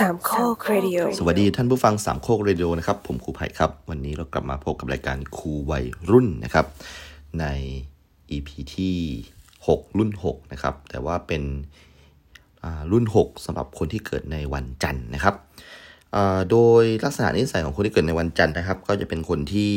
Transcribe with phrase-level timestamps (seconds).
[0.00, 6.66] สามโคกเรดิโอสวัสดีท่านผู้ฟังสามโคกเรดิโอนะครับ ผมครูไผ่ครับ วันนี้เรากลับมาพบกับรายการครูวัยรุ่นนะครับ
[7.40, 7.44] ใน
[8.30, 8.96] EP ที่
[9.66, 11.42] 6 รุ่น 6 นะครับ แต่ว่าเป็น
[12.64, 15.34] อ่ารุ่น 6สำหรับคนที่เกิดในวันจันทร์นะครับ
[16.14, 19.74] อ่าโดยลักษณะนิสัยของคนที่เกิดในวันจันทร์นะครับ ก็จะเป็นคนที่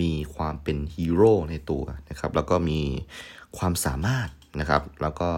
[0.00, 2.80] มีความเป็นฮีโร่ในตัวนะครับ แล้วก็มี
[3.58, 4.28] ความสามารถ
[4.60, 5.30] นะครับ แล้วก็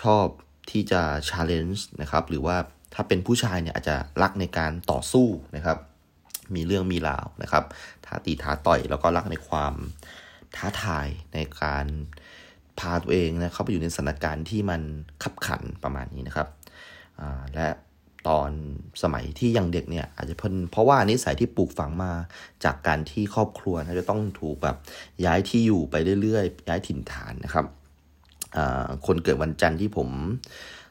[0.00, 0.26] ชอบ
[0.70, 2.56] ที่จะ challenge นะครับ หรือว่า
[2.94, 5.26] ถ้าเป็นผู้ชายเนี่ยอาจจะรักในการต่อสู้
[5.56, 5.78] นะครับ
[6.54, 7.64] มีเรื่องมีราวนะครับ
[8.06, 9.74] ท้าตีท้าต่อยแล้วก็รักในความ
[10.56, 11.86] ท้าทายในการ
[12.78, 14.80] พาตัวเองนะเข้าไปอยู่ในสถานการณ์ที่มัน
[15.22, 16.48] ขับขันประมาณนี้นะครับ
[17.54, 17.68] และ
[18.28, 18.50] ตอน
[19.02, 22.12] สมัยที่ยังเด็กเนี่ยอาจจะเพิ่นเพราะว่านิสัยที่ปลูกฝังมา
[22.64, 24.76] จากการที่ครอบครัวนะจะต้องถูกแบบ
[25.24, 27.66] ย้ายที่อยู่ไปเรื่อยๆ ย้ายถิ่นฐานนะครับ
[29.06, 30.08] คนเกิดวันจันทร์ที่ผม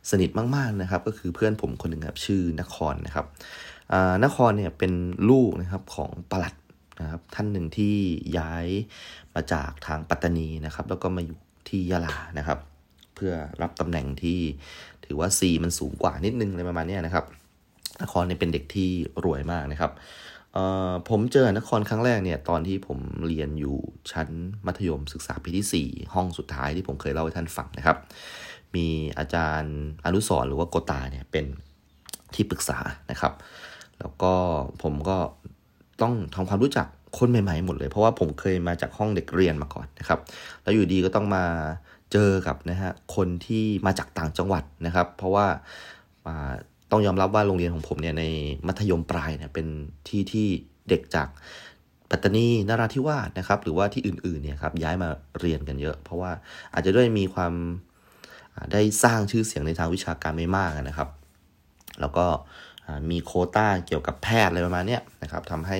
[0.09, 3.26] สนิทมากๆนะครับ ก็คือเพื่อนผมคนหนึ่งครับชื่อนครนะครับ
[4.26, 4.93] นครเนี่ยเป็น
[5.29, 6.55] ลูกนะครับของปลัด
[7.01, 7.95] นะครับท่านหนึ่งที่
[8.37, 8.65] ย้าย
[9.35, 11.37] มาจากทางปัตตานีนะครับ แล้วก็มาอยู่
[11.70, 12.60] ที่ยะลานะครับ
[13.15, 14.40] เพื่อรับตำแหน่งที่
[15.05, 17.26] ถือว่า C มันสูงกว่านิดนึงอะไรประมาณนี้นะครับ
[18.04, 18.90] นครเนี่ยเป็นเด็กที่
[19.23, 19.91] รวยมากนะครับ
[21.10, 23.77] ผมเจอนครครั้งแรกเนี่ยตอนที่ผมเรียนอยู่
[24.12, 24.29] ชั้น
[24.65, 27.98] มัธยมศึกษาปีที่ 4 ห้องสุดท้ายที่ผมเคยเล่าให้ท่านฟังนะครับ
[28.76, 31.46] มีอาจารย์อนุสรหรือว่าโกตาเนี่ยเป็น
[32.34, 32.77] ที่ปรึกษา
[33.12, 33.34] นะครับ
[33.99, 34.34] แล้วก็
[34.84, 35.18] ผมก็
[36.02, 40.20] ต้องทำความรู้จักคนใหม่ๆหมดเลย เพราะว่าผมเคยมาจากห้องเด็กเรียนมาก่อนนะครับ
[40.63, 41.44] แล้วอยู่ดีก็ต้องมา
[42.12, 46.51] เจอกับนะฮะคนที่มาจากต่างจังหวัดนะครับ เพราะว่าา
[46.91, 48.24] ต้องยอมรับว่าโรงเรียนของผมเนี่ยใน
[48.68, 49.68] มัธยมปลายเนี่ยเป็น
[50.07, 50.48] ที่ที่
[50.90, 51.27] เด็กจาก
[52.12, 56.32] ปัตตานีนราธิวาสนะครับ หรือว่าที่อื่นๆเนี่ยครับย้ายมาเรียนกันเยอะ เพราะว่า
[56.74, 57.54] อาจจะด้วยมีความ
[58.73, 61.09] ได้สร้างชื่อเสียงในทางวิชาการไม่มากนะครับ
[62.01, 62.26] แล้วก็
[63.12, 65.79] มีโคต้าเกี่ยวกับแพทย์อะไรประมาณนี้นะครับทำให้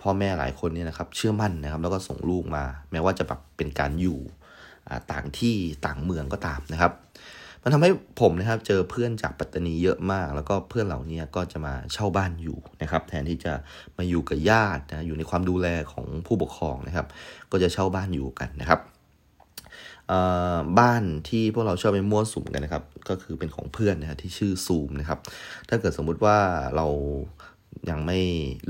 [0.00, 4.20] พ่อแม่หลายคนเนี่ยนะครับเชื่อมั่นนะครับ แล้วก็ส่งลูกมา แม้ว่าจะแบบเป็นการอยู่
[5.12, 5.56] ต่างที่
[5.86, 6.92] ต่างเมืองก็ตามนะครับ
[7.62, 7.90] มันทำให้
[8.20, 13.52] ผมนะครับเจอเพื่อนจากปัตตานีเยอะมาก แล้วก็เพื่อนเหล่านี้ก็จะมาเช่าบ้านอยู่นะครับ แทนที่จะ
[13.96, 17.06] มาอยู่กับญาตินะอยู่ในความดูแลของผู้ปกครองนะครับ
[17.50, 18.80] ก็จะเช่าบ้านอยู่กันนะครับ
[20.78, 25.18] บ้านที่พวกเราชอบไปมั่วสุมกันนะครับ ก็คือเป็นของเพื่อนนะครที่ชื่อซูมนะครับ
[25.68, 26.36] ถ้าเกิดสมมุติว่า
[26.76, 26.86] เรา
[27.90, 28.18] ยังไม่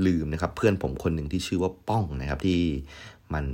[0.05, 2.59] ลืมนะครับ เพื่อนผมคนหนึ่งที่ชื่อว่าป้องนะครับที่
[3.33, 3.45] มัน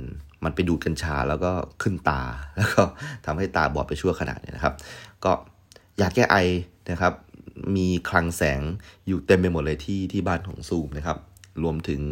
[0.44, 1.52] มันไปดูดกัญชาแล้วก็
[1.82, 2.22] ขึ้นตา
[2.56, 2.82] แล้วก็
[3.26, 4.74] ทำให้ตาบอดไปชั่วขณะเนี่ยนะครับ
[5.24, 5.32] ก็
[5.98, 6.36] อยากแก้ไอ
[6.90, 7.14] นะครับ
[7.76, 8.60] มีคลังแสง
[9.06, 11.18] อยู่เต็มไปหมดเลยที่ที่บ้านของซูมนะครับ
[11.62, 12.02] รวมถึง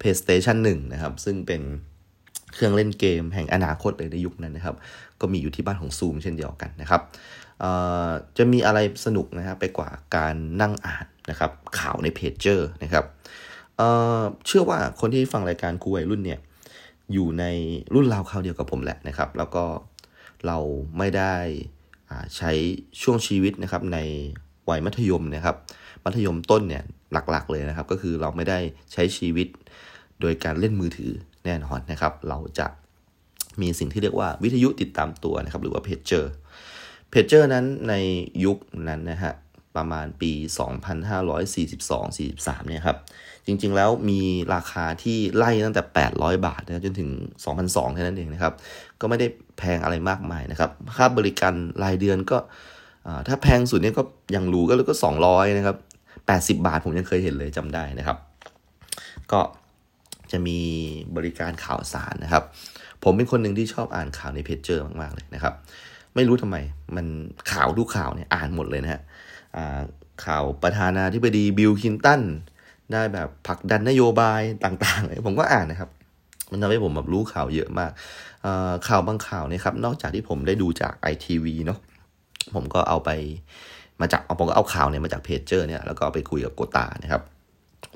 [0.00, 1.62] PlayStation 1 นะครับ ซึ่งเป็น
[2.54, 4.76] เครื่องเล่นเกมแห่งอนาคตเลยในยุคนั้นนะครับ
[5.20, 7.02] ก็มีอยู่ที่บ้านของซูมเช่นเดียวกันนะครับ
[8.38, 13.04] จะมีอะไรสนุกนะครับไปกว่าการนั่งอ่านนะครับข่าวในเพจเจอร์นะครับ
[13.76, 16.40] เเชื่อว่าคนที่ฟังรายการครูวัยรุ่นเนี่ย
[17.12, 17.44] อยู่ใน
[17.94, 19.64] รุ่นราวคราวเดียวกับผมแหละนะครับ แล้วก็
[20.46, 20.58] เรา
[20.98, 21.34] ไม่ได้
[22.36, 22.50] ใช้
[23.02, 23.98] ช่วงชีวิตนะครับใน
[24.68, 25.56] วัยมัธยมนะครับ
[26.04, 28.58] มัธยมต้นเนี่ยหลักๆเลยนะครับ ก็คือเราไม่ได้
[28.92, 29.48] ใช้ชีวิต
[30.20, 31.12] โดยการเล่นมือถือ
[31.44, 32.66] แน่นอนนะครับ เราจะ
[33.60, 36.32] มีสิ่งที่เรียกว่าวิทยุติดตามตัวนะครับ หรือว่าเพจเจอร์
[37.10, 37.94] เพจเจอร์นั้นใน
[38.44, 38.56] ยุค
[38.88, 39.34] นั้นนะฮะ
[39.76, 40.32] ประมาณปี
[41.10, 42.98] 2542-43 เนี่ยครับ
[43.46, 44.20] จริงๆ แล้วมี
[44.54, 47.10] ราคาที่ไล่ตั้งแต่ 800 บาทนะจนถึง
[47.54, 48.54] 2,200แค่านั้นเองนะครับ
[49.00, 49.26] ก็ไม่ได้
[49.58, 52.38] แพงอะไรมากมายนะครับ ค่าบริการรายเดือนก็
[53.28, 54.02] ถ้าแพงสุดเนี่ยก็
[54.36, 54.94] ยังรู้ก็แล้วก็
[55.26, 55.76] 200 นะครับ
[56.60, 58.16] 80 บาทผมยังเคยเห็นเลยจำได้นะครับ
[59.32, 59.40] ก็
[60.32, 60.58] จะมี
[61.16, 62.44] บริการข่าวสารนะครับ
[63.04, 65.54] ผมเป็นคนหนึ่งที่ชอบอ่านข่าวในเพจเจอร์มากๆเลยนะครับ
[66.14, 66.56] ไม่รู้ทำไม
[66.96, 67.06] มัน
[67.52, 69.02] ข่าวทุกข่าวเนี่ยอ่านหมดเลยนะฮะ
[70.24, 72.22] ข่าวประธานาธิบดีบิลคินตัน
[72.92, 75.90] ได้แบบผลักดันนโยบายต่างๆเลยผมก็อ่านนะครับ
[76.50, 77.90] มันทำให้ผมแบบรู้ข่าวเยอะมาก
[78.88, 81.78] ข่าวบางข่าวนะครับ นอกจากที่ผมได้ดูจากไอทีวีเนาะ
[82.54, 83.10] ผมก็เอาไป
[84.00, 87.22] มาจากผมก็เอาข่าวเนี่ยมาจากเพจเจอร์เนี่ยแล้วก็ไปคุยกับโกตานะครับ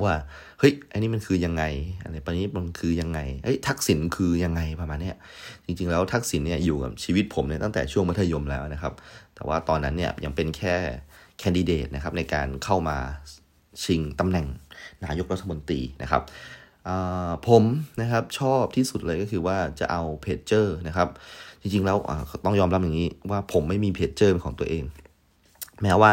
[0.03, 0.15] ว่า
[0.59, 1.65] เฮ้ยอันนี้มันคือยังไง
[2.05, 5.17] อะไรปนี้มันคือยังไงเฮ้ยทักษิณคือยังไงประมาณเนี้ย
[5.67, 8.93] จริงๆแล้วทักษิณเนี่ยอยู่กับชีวิตผมเนี่ยตั้งแต่ช่วงมัธยมแล้วนะครับ
[9.35, 10.75] แต่ว่าตอนนั้นเนี่ยยังเป็นแค่
[11.39, 12.97] แคนดิเดตนะครับในการเข้ามา
[13.85, 14.47] ชิงตำแหน่ง
[15.05, 16.23] นายกรัฐมนตรีนะครับ
[17.49, 17.63] ผม
[18.01, 21.09] นะครับชอบที่สุดเลยก็คือว่าจะเอาเพจเจอร์นะครับ
[21.63, 21.97] จริงๆแล้ว
[22.45, 24.85] ต้องยอมรับอย่างนี้ว่าผมไม่มีเพจเจอร์เป็นของตัวเอง
[25.83, 26.13] แม้ว่า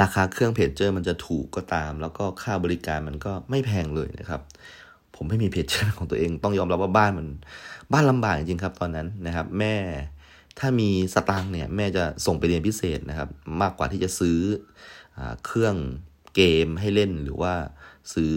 [0.00, 4.40] ราคาเครื่องเพจเจอร์มันจะถูกก็ตาม แล้วก็ค่าบริการมันก็ไม่แพงเลยนะครับ
[5.16, 7.26] ผมไม่มีเพจเจอร์ของตัวเองต้องยอมรับว่าบ้านมัน
[7.92, 9.74] บ้านลำบากจริงครับตอนนั้นนะครับ แม่
[10.58, 13.28] ถ้ามีสตางค์เนี่ยแม่จะส่งไปเรียนพิเศษนะครับ
[13.62, 14.38] มากกว่าที่จะซื้อ
[15.18, 15.76] อเครื่อง
[16.34, 17.54] เกมให้เล่นหรือว่า
[18.12, 18.30] ซื้อ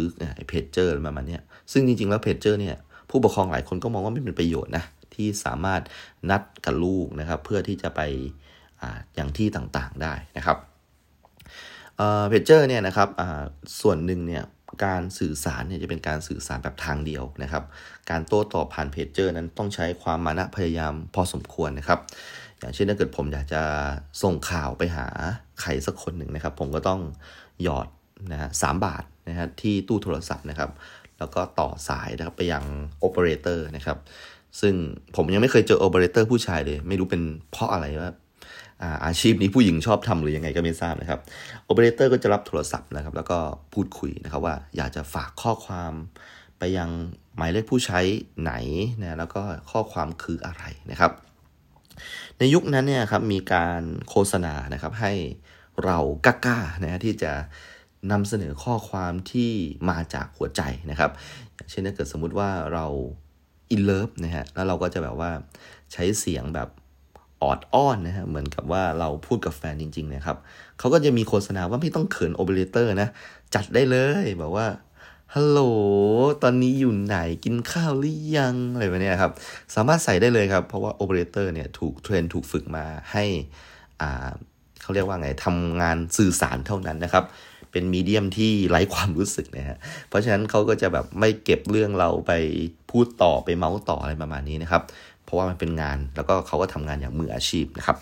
[0.48, 1.40] เพจเจอร์ประมาณนี้
[1.72, 2.76] ซึ่งจริงๆแล้วเพจเจอร์เนี่ย
[3.10, 4.84] ผู้ปกครองหลายคนก็มองว่าไม่เป็นประโยชน์นะ
[5.14, 5.82] ที่สามารถ
[6.30, 8.02] นัดกับลูกนะครับ เพื่อที่จะไป
[8.82, 8.84] อ
[9.16, 10.58] อย่างที่ต่างๆได้นะครับ
[12.28, 13.10] เพจเจอร์เนี่ยนะครับ
[13.82, 14.44] ส่วนหนึ่งเนี่ย
[14.86, 17.64] การสื่อสารเนี่ยจะเป็นการสื่อสารแบบทางเดียวนะครับ
[18.10, 22.00] การโต้ตอบผ่านเพจเจอร์นั้นต้องใช้ความมานะพยายามพอสมควรนะครับ
[22.60, 23.62] อย่างเช่นถ้าเกิดผมอยากจะ
[24.24, 25.08] ส่งข่าวไปหา
[25.62, 27.02] ใครสักคนหนึ่งนะครับ ผมก็ต้อง
[27.64, 27.88] หยอด
[28.32, 30.70] นะฮะสิบบาทนะฮะที่ตู้โทรศัพท์นะครับ
[31.20, 32.64] แล้วก็ต่อสายนะครับไปยัง
[33.00, 33.98] โอเปอเรเตอร์นะครับ
[34.62, 34.74] ซึ่ง
[35.16, 37.22] ผมยังไม่เคยเจอโอเปอเรเตอร์ผู้ชายเลย ไม่รู้เป็น
[37.52, 38.12] เพราะอะไรว่า
[39.06, 41.20] อาชีพนี้ผู้หญิงชอบทำหรือยังไงก็ไม่ทราบนะครับ
[41.66, 43.40] โอเปอเรเตอร์ก็จะรับโทรศัพท์นะครับ แล้วก็
[43.74, 45.94] พูดคุยนะครับว่าอยากจะฝากข้อความ
[46.60, 46.90] ไปยัง
[47.38, 48.00] หมายเลขผู้ใช้
[48.42, 48.54] ไหน
[49.02, 49.42] นะแล้วก็
[49.72, 51.12] ข้อความคืออะไรนะครับ
[52.40, 55.14] ในยุคนั้นเนี่ยครับมีการโฆษณานะครับให้
[55.86, 57.32] เรากล้าๆนะที่จะ
[58.12, 59.52] นำเสนอข้อความที่
[59.90, 60.62] มาจากหัวใจ
[60.92, 61.12] นะครับ
[61.56, 62.86] อย่างเช่นถ้าเกิดสมมุติว่าเรา
[63.72, 65.32] in love นะฮะแล้วเราก็จะแบบว่า
[65.94, 66.70] ใช้เสียงแบบ
[67.42, 70.38] ออดอ้อนนะฮะเหมือนกับว่าเราพูดกับแฟนจริง ๆ นะครับ
[70.80, 73.10] เขาก็จะมีโฆษณาว่าไม่ต้องเขินโอเปอเรเตอร์นะ
[73.56, 74.68] จัดได้เลยแบบว่า
[75.36, 75.60] ฮัลโหล
[76.44, 79.32] ตอนนี้อยู่ไหนกินข้าวหรือยังอะไรแบบนี้ครับ
[79.76, 83.24] สามารถใส่ได้เลยครับ เพราะว่าโอเปอเรเตอร์เนี่ยถูก train ถูกฝึกมาให้
[84.02, 84.30] อ่า
[84.82, 87.26] เขาเรียกว่าไงทำงานสื่อสารเท่านั้นนะครับ
[87.72, 89.78] เป็น medium ที่ไร้ความรู้สึกนะฮะ
[90.10, 92.32] เพราะฉะนั้นเขาก็จะแบบไม่เก็บเรื่องเราไป
[92.92, 94.84] พูดต่อไปเม้าท์ต่ออะไรประมาณนี้นะครับ
[95.30, 97.98] เพราะว่ามันเป็นงาน แล้วก็เขาก็ทำงานอย่างมืออาชีพนะครับ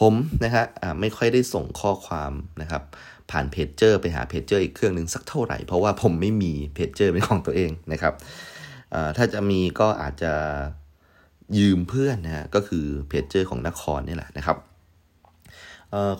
[0.00, 0.14] ผม
[0.44, 0.64] นะฮะ
[1.00, 2.32] ไม่ค่อยได้ส่งข้อความ
[2.62, 2.82] นะครับ
[3.30, 8.14] ผ่านเพจเจอร์ไปหาเพจเจอร์อีกเครื่องหนึ่งสักเท่าไหร่ เพราะว่าผมไม่มีเพจเจอร์เป็นของตัวเองนะครับ
[9.16, 10.32] ถ้าจะมีก็อาจจะ
[11.58, 14.58] ยืมเพื่อนนะฮะก็คือเพจเจอร์ของนครนี่แหละนะครับ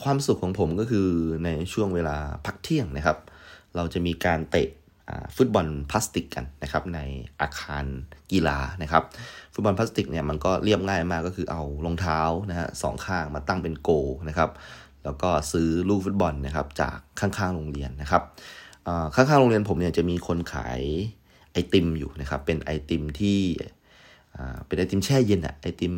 [0.03, 1.09] ความสุขของผมก็คือ
[1.45, 2.17] ในช่วงเวลา
[2.47, 3.19] พักเที่ยงนะครับ
[3.77, 4.69] เราจะมีการเตะ
[5.37, 7.01] ฟุตบอลพลาสติกกันนะครับใน
[7.41, 7.85] อาคาร
[8.33, 9.05] กีฬานะครับ
[9.55, 12.21] ฟุตบอลพลาสติกเนี่ยมันก็เรียบง่ายมากก็คือเอารองเท้า
[12.51, 13.91] นะฮะสองข้างมาตั้งเป็นโก
[14.29, 14.51] นะครับ
[15.05, 18.23] แล้วก็ซื้อลูกฟุตบอลนะครับจากข้างๆโรงเรียนนะครับ
[19.15, 20.81] ข้างๆโรงเรียนผมเนี่ยจะมีคนขาย
[21.53, 23.41] ไอติมอยู่นะครับเป็นไอติมที่
[24.67, 25.95] เป็นไอติมแช่เย็นอะไอติม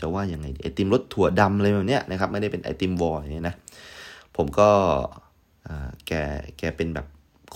[0.00, 3.54] จะว่ายังไงไอติมรสถั่วดำอะไรแบบเนี้ยนะครับไม่ได้เป็นไอติมวอลอย่างนี้นะ
[4.36, 4.70] ผมก็
[6.06, 6.12] แก
[6.58, 7.06] แกเป็นแบบ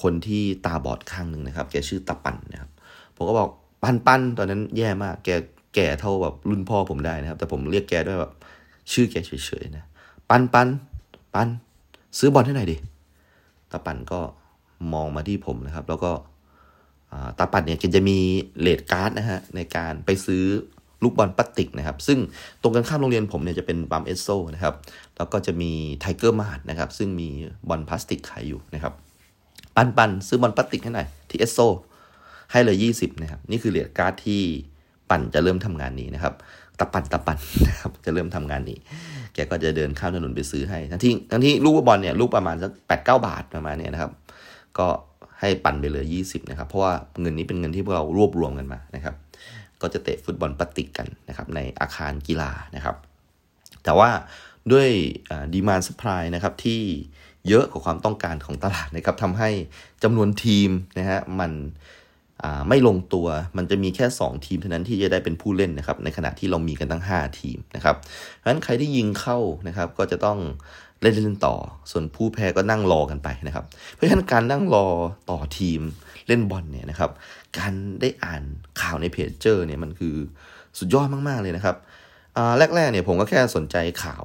[0.03, 2.71] คนที่ตาบอดข้างหนึ่งนะครับ แกชื่อตาปันนะครับ
[3.17, 3.51] ผมก็บอก
[3.83, 5.29] ปันปันตอนนั้นแย่มากแก
[5.75, 8.33] แก่เท่าแบบรุ่นพ่อผมได้นะครับ แต่ผมเรียกแกด้วยแบบ
[8.93, 9.85] ชื่อแกเฉยๆนะ
[10.29, 10.69] ปันปัน
[11.35, 11.49] ปัน
[12.19, 12.77] ซื้อบอลให้หน่อยดิ
[13.71, 14.21] ตาปันก็
[14.93, 16.11] มองมาที่ผมนะครับ แล้วก็
[17.39, 18.19] ตาปันเนี่ยจะมี
[18.61, 20.45] เลดการ์ดนะฮะในการไปซื้อ
[21.03, 22.19] ลูกบอลพลาสติกนะครับ ซึ่ง
[22.63, 24.75] ตรงกันข้ามโรงเรียนผมเนี่ยจะเป็นปั๊มเอสโซนะครับ
[25.17, 25.71] แล้วก็จะมี
[26.01, 27.29] ไทเกอร์มาร์ทนะครับ ซึ่งมี
[27.69, 28.93] บอลพลาสติกขายอยู่นะครับ
[29.77, 31.59] ปันปันซื้อบอลพลาสติกให้หน่อยที่เอสโซ
[32.53, 34.43] ให้เลยยี่สิบนะครับ นี่คือเหรียญการ์ดที่
[35.11, 36.35] ปั่นจะเริ่มทำงานนี้นะครับ
[36.79, 37.39] ตะปั่นตะปั่น
[37.69, 38.79] นะครับจะเริ่มทำงานนี้
[39.35, 44.13] แกก็จะเดินข้ามถนนไปซื้อให้ ทั้งที่ทั้งที่ลูกบอลเนี่ยลูกประมาณสักแปดเก้าบาทประมาณนี้นะครับ
[44.79, 44.89] ก็
[45.41, 49.15] ให้ปั่นไปเลยยี่สิบนะครับ เพราะว่าเงินนี้เป็นเงินที่พวกเรารวบรวมกันมานะครับ
[49.81, 52.97] ก็จะเตะฟุตบอลพลาสติกกันนะครับในอาคารกีฬานะครับ
[53.85, 54.11] แต่ว่า
[54.73, 54.89] ด้วย
[55.53, 56.81] ดีมานสปายนะครับที่
[57.49, 59.51] เยอะกว่าความต้องการของตลาดนะครับทำให้
[60.03, 61.53] จำนวนทีมนะฮะมัน
[62.69, 67.97] ไม่ลงตัวมันจะมีแค่ 2 ทีมเท่านั้นที่จะได้เป็นผู้เล่นนะครับในขณะที่เรามีกันตั้ง 5 ทีมนะครับ
[68.37, 70.39] เพราะฉะนั้นใครที่ยิงเข้านะครับก็จะต้อง
[71.03, 71.57] เล่นเล่นต่อ
[71.91, 74.87] ส่วนผู้แพ้ก็นั่งรอกันไปนะครับ เพราะฉะนั้นการนั่งรอ
[75.31, 75.81] ต่อทีม
[76.29, 77.11] เล่นบอลเนี่ยนะครับ
[77.59, 78.43] การได้อ่าน
[78.81, 80.15] ข่าวในเพจเจอร์เนี่ยมันคือ
[80.79, 81.77] สุดยอดมาก ๆ เลยนะครับ
[82.75, 84.25] แรกๆเนี่ยผมก็แค่สนใจข่าว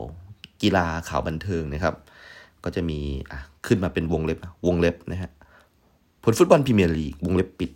[0.61, 1.95] กีฬาข่าวบันเทิงนะครับ
[2.63, 2.99] ก็จะมี
[3.67, 5.31] ขึ้นมาเป็นวงเล็บวงเล็บนะฮะ
[6.23, 7.71] ผลฟุตบอลพรีเมียร์ลีกวงเล็บปิด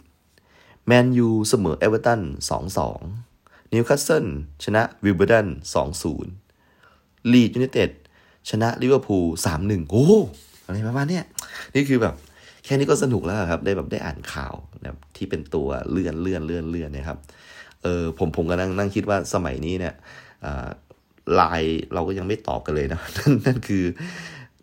[0.88, 3.00] แมนยูเสมอเอเวอร์ตันสองสอง
[3.74, 4.26] นิวคาสเซิล
[4.64, 6.32] ชนะวิมเบิลดันสองศูนย์
[7.32, 7.92] ลีดส์ยูไนเต็ด
[8.50, 10.06] ชนะลิเวอร์พูลสามหนึ่งโอ้
[10.66, 11.24] อะไรประมาณเนี้ย
[11.76, 12.16] นี่คือแบบ
[12.64, 17.18] แค่นี้ก็สนุกแล้วครับ ได้แบบได้อ่านข่าวแบบที่เป็นตัวเลื่อนเลื่อนเลื่อนเลื่อนนะครับ
[17.84, 19.94] เออผมผมก็นั่งนั่งคิดว่าสมัยนี้เนี่ย
[21.36, 23.84] ไลน์เราก็ยังไม่ตอบกันเลยนะนั่นนั่นคือ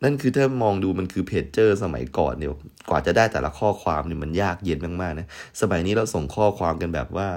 [0.05, 2.51] นั่นคือถ้ามองดูมันคือเพจเจอร์สมัยก่อนเนี่ย
[2.89, 5.27] กว่าจะได้แต่ละข้อความเนี่ยมันยากเย็นมากๆนะ
[5.61, 7.29] สมัยนี้เราส่งข้อความกันแบบว่า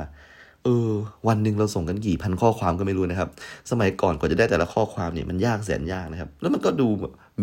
[0.63, 0.89] เออ
[1.27, 3.29] วันหนึ่งเราส่งกันกี่พันข้อความก็ไม่รู้นะครับ
[3.71, 6.87] สมัยก่อนกว่าจะได้แต่ละข้อความเนี่ยมันยากแสนยากนะครับ แล้วมันก็ดู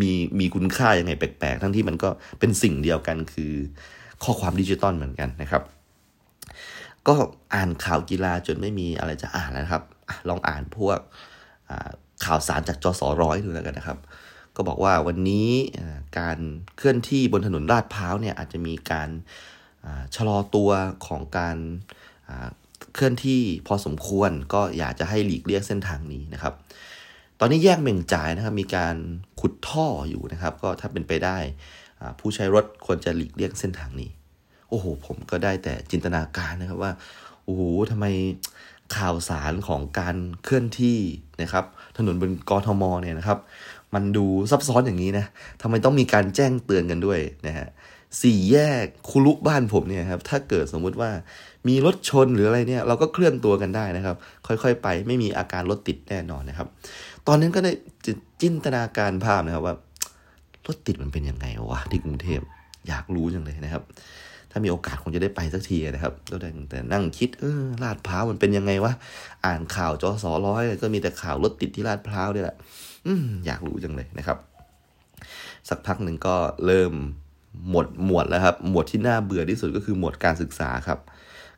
[0.00, 0.10] มี
[0.40, 2.08] มีคุณค่ายังไงแปลกๆ ทั้งที่มันก็
[2.40, 3.52] เป็นสิ่งเดียวกันคือ
[4.24, 5.62] ข้อความดิจิตอลเหมือนกันนะครับ
[7.08, 7.14] ก็
[7.54, 9.82] อ่านข่าวกีฬาจนไม่มีอะไรจะอ่านแล้วครับ
[10.28, 10.98] ลองอ่านพวก
[12.24, 13.98] ข่าวสารจากจสร้อยดูแล้วกันนะครับ
[14.58, 15.50] ก็บอกว่าวันนี้
[16.18, 16.38] การ
[16.76, 19.08] เคลื่อนที่บนถนนลาดพร้าวเนี่ยอาจจะมีการ
[20.16, 20.70] ชะลอตัว
[21.06, 21.56] ของการ
[22.94, 26.54] เคลื่อนที่พอสมควรก็อยากจะให้หลีกเลี่ยงเส้นทางนี้นะครับ
[27.40, 28.96] ตอนนี้แยกเม่งจ่ายนะครับมีการ
[29.40, 31.38] ขุดท่ออยู่นะครับ ก็ถ้าเป็นไปได้
[32.18, 34.10] ผู้ใช้รถควรจะหลีกเลี่ยงเส้นทางนี้
[34.68, 36.92] โอ้โห ผมก็ได้แต่จินตนาการนะครับว่า
[37.44, 38.06] โอ้โหทำไม
[38.96, 40.98] ข่าวสารของการเคลื่อนที่
[41.42, 41.64] นะครับ
[41.96, 43.38] ถนนบนกรทมเนี่ยนะครับ
[43.94, 45.26] มันดูซับซ้อนอย่างนี้นะ
[45.62, 47.68] ทำไมต้องมีการแจ้งเตือนกันด้วยนะฮะ
[48.22, 51.10] สี่แยกคุลุบ้านผมเนี่ยครับ ถ้าเกิดสมมุติว่า
[51.68, 54.16] มีรถชนหรืออะไรเนี่ย เราก็เคลื่อนตัวกันได้นะครับ
[54.46, 56.68] ค่อยๆ ไปไม่มีอาการรถติดแน่นอนนะครับ
[57.26, 57.72] ตอนนั้นก็ได้
[58.42, 59.74] จินตนาการภาพนะครับว่า
[60.66, 62.40] รถติดมันเป็นยังไงวะที่กรุงเทพ
[62.88, 63.82] อยากรู้จังเลยนะครับ
[64.50, 68.92] ถ้ามีโอกาสคงจะได้ไปสักทีนะครับก็ได้แต่นั่งคิดเออลาดพร้าวมันเป็นยังไงวะ
[69.44, 72.56] อ่านข่าวจอสอร้อยก็มีแต่ข่าวรถติดที่ลาดพร้าวเนี่ยแหละ
[73.06, 74.38] อืมอยากรู้จังเลยนะครับ
[75.68, 76.36] สักพักหนึ่งก็
[76.66, 76.92] เริ่ม
[77.70, 80.98] หมดหมวดแล้วครับ หมวดที่น่าเบื่อที่สุดก็คือหมวดการศึกษาครับ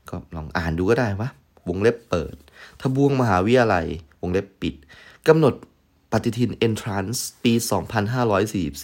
[0.08, 1.28] ก็ลองอ่านดูก็ได้วะ
[1.68, 2.34] วงเล็บเปิด
[2.80, 3.86] ทบวงมหาวิทยาลัย
[4.22, 4.74] วงเล็บปิด
[5.28, 5.54] กำหนด
[6.12, 7.52] ปฏิทิน Entrance ปี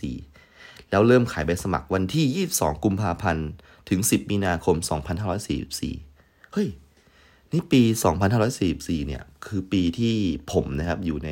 [0.05, 3.49] 2544 แล้วเริ่มขายใบสมัครวันที่ 22 กุมภาพันธ์
[3.89, 4.77] ถึง 10 มีนาคม
[5.65, 6.69] 2544 เฮ้ย
[7.53, 7.83] นี่ปี
[8.45, 10.15] 2544 เนี่ย คือปีที่
[10.53, 11.31] ผมนะครับ อยู่ใน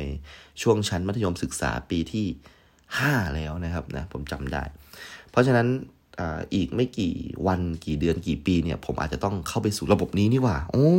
[0.61, 2.25] ช่วงชั้นมัธยมศึกษาปีที่
[2.81, 4.63] 5 แล้วนะครับนะ ผมจำได้
[5.31, 5.67] เพราะฉะนั้น
[6.55, 7.13] อีกไม่กี่
[7.47, 10.89] วันกี่เดือนกี่ปีเนี่ย ผมอาจจะต้องเข้าไปสู่ระบบนี้นี่ว่า โอ้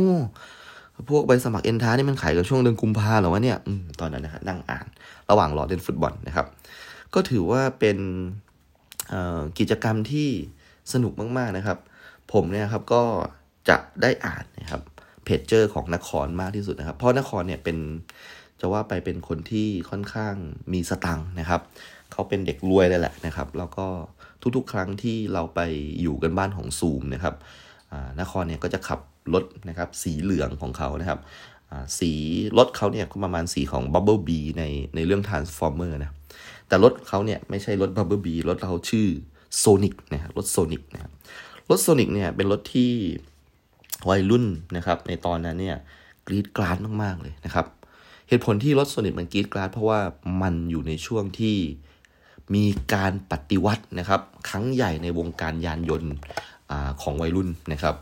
[1.09, 3.69] พวกใบสมัครเอ็นท้านี่มันขายกันช่วงเดือนกุมภาหรอวะเนี่ยอ
[3.99, 4.87] ตอนนั้นนะครับนั่งอ่าน
[5.29, 6.45] ระหว่างรอเล่นฟุตบอลนะครับ
[7.13, 7.97] ก็ถือว่าเป็น
[9.59, 10.29] กิจกรรมที่
[10.93, 11.77] สนุกมากๆนะครับ
[12.33, 13.03] ผมเนี่ยครับก็
[13.69, 14.81] จะได้อ่านนะครับ
[15.27, 17.77] เพจเจอร์ของนครมากที่สุดนะครับ เพราะนครเนี่ยเป็น
[18.59, 20.35] จะว่าไปเป็นคนที่ค่อนข้าง
[20.73, 21.61] มีสตังค์นะครับ
[22.11, 23.87] เขาเป็นเด็กรวยเลยแหละนะครับ แล้วก็
[24.55, 25.59] ทุกๆ ครั้งที่เราไป
[26.01, 27.35] อยู่กันบ้านของซูมนะครับ
[28.21, 28.99] นครเนี่ยก็จะขับ
[29.33, 31.19] รถนะครับสีเหลืองของเขานะครับ
[31.99, 32.11] สี
[32.57, 34.63] รถเขาเนี่ยก็ประมาณสีของ Bubble Bee ใน
[34.95, 36.11] ในเรื่อง Transformer นะ
[36.67, 39.07] แต่รถเขาเนี่ยไม่ใช่รถ Bubble Bee รถเขาชื่อ
[39.63, 41.11] Sonic นะครับรถ Sonic นะครับ
[41.69, 42.91] รถ Sonic เนี่ยเป็นรถที่
[44.09, 44.45] วัยรุ่น
[44.75, 45.77] นะครับในตอนนั้นเนี่ย
[46.27, 47.65] กรีดกราดมากๆเลยนะครับ
[48.27, 49.99] เหตุผลที่รถ Sonic มันกรีดกราดเพราะว่า
[50.41, 51.57] มันอยู่ในช่วงที่
[52.55, 56.13] มีการปฏิวัตินะครับ ครั้งใหญ่ในวงการยานยนต์
[57.01, 57.95] ของวัยรุ่นนะครับ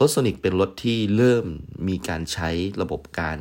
[0.00, 1.44] รถโซนิกเป็นรถที่เริ่ม
[1.88, 2.50] มีการใช้
[2.82, 3.38] ระบบการ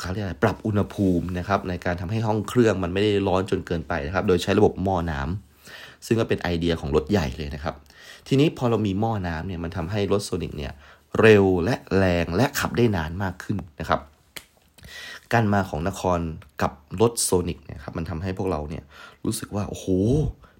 [0.00, 7.74] เขาเรียกอะไรปรับอุณหภูมินะครับในการทำให้ห้องเครื่องมันไม่ได้ร้อนจนเกินไปนะครับ โดยใช้ระบบหม้อน้ำซึ่งก็เป็นไอเดียของรถใหญ่เลยนะครับ
[8.32, 10.72] ทีนี้พอเรามีหม้อน้ำเนี่ยมันทำให้รถโซนิกเนี่ย
[11.20, 14.00] เร็วและแรงและขับได้นานมากขึ้นนะครับ
[15.32, 16.20] การมาของนคร
[16.62, 18.84] กับรถโซนิกเนี่ยครับมันทำให้พวกเราเนี่ย
[19.24, 19.86] รู้สึกว่า โอ้โห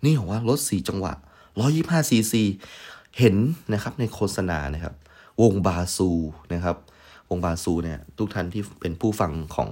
[0.05, 1.13] นี่ขอว่ารถสี่จังหวะ
[1.63, 2.43] 125ซีซี
[3.19, 3.37] เห็น
[3.73, 4.95] นะครับในโฆษณานะครับ
[5.43, 6.11] วงบาซู
[6.55, 6.77] นะครับ
[7.31, 9.71] วงบาซูเนี่ยทุกท่านที่เป็นผู้ฟังของ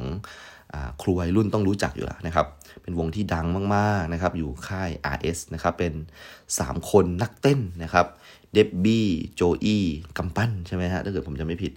[0.72, 2.46] อครูวัยรุ่นต้องรู้จักอยู่แล้วนะครับ
[2.88, 5.94] เป็นวงที่ดังมากๆนะครับ อยู่ค่าย RS นะครับ เป็น
[6.42, 8.06] 3 คนนักเต้นนะครับ
[8.52, 9.84] เดบบี้ โจอี้
[10.16, 11.72] กัมปั้นใช่ไหมฮะ ถ้าเกิดผมจะไม่ผิด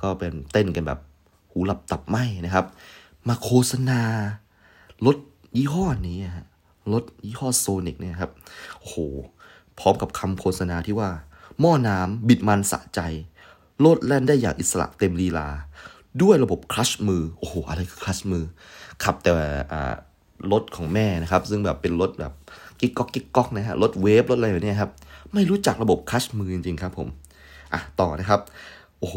[0.00, 1.00] ก็เป็นเต้นกันแบบ
[1.50, 2.66] หูหลับตับไหมนะครับ
[3.28, 4.00] มาโฆษณา
[5.06, 5.16] รถ
[5.56, 6.46] ยี่ห้อนี้ฮะ
[6.92, 8.32] รถยี่ห้อโซนิกเนี่ยครับ
[8.80, 8.96] โอ้โห
[9.78, 11.10] พร้อมกับคำโฆษณาที่ว่า
[11.60, 13.00] หม้อน้ำบิดมันสะใจ
[13.80, 15.48] โลดแล่นได้อย่างอิสระเต็มลีลา
[16.22, 18.44] ด้วยระบบคลัชมือ โอ้โห อะไรคือคลัชมือ
[19.04, 19.32] ขับแต่
[20.52, 22.32] รถของแม่นะครับ ซึ่งแบบเป็นรถแบบ
[22.80, 24.90] กิ๊กก๊อกกิ๊กก๊อกนะฮะรถเวฟรถอะไรแบบนี้ครับ
[25.34, 27.08] ไม่รู้จักระบบคัชมือจริงๆครับผม
[27.72, 28.40] อะต่อนะครับ
[29.00, 29.16] โอ้โห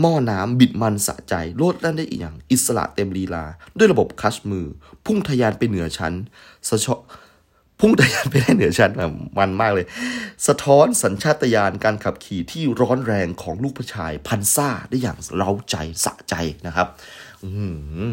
[0.00, 3.44] หม้อน้ำบิดมันสะใจโลดแล่นได้อีกอย่าง อิสระเต็มลีลา
[3.78, 4.66] ด้วยระบบคัชมือ
[5.06, 6.12] พุ่งทะยานไปเหนือชั้น
[6.68, 6.94] สะชอ
[7.80, 8.90] พุ่งทะยานไปได้เหนือชั้น
[9.38, 9.86] มันมากเลย
[10.46, 16.34] สะท้อนสัญชาตญาณการขับขี่ที่ร้อนแรงของลูกผู้ชายพันซ่าได้อย่างเร้าใจสะใจ
[16.66, 16.88] นะครับ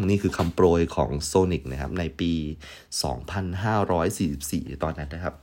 [0.08, 2.32] นี่คือคำโปรยของโซนิกนะครับในปี
[3.98, 5.34] 2544 ตอนนั้นนะครับ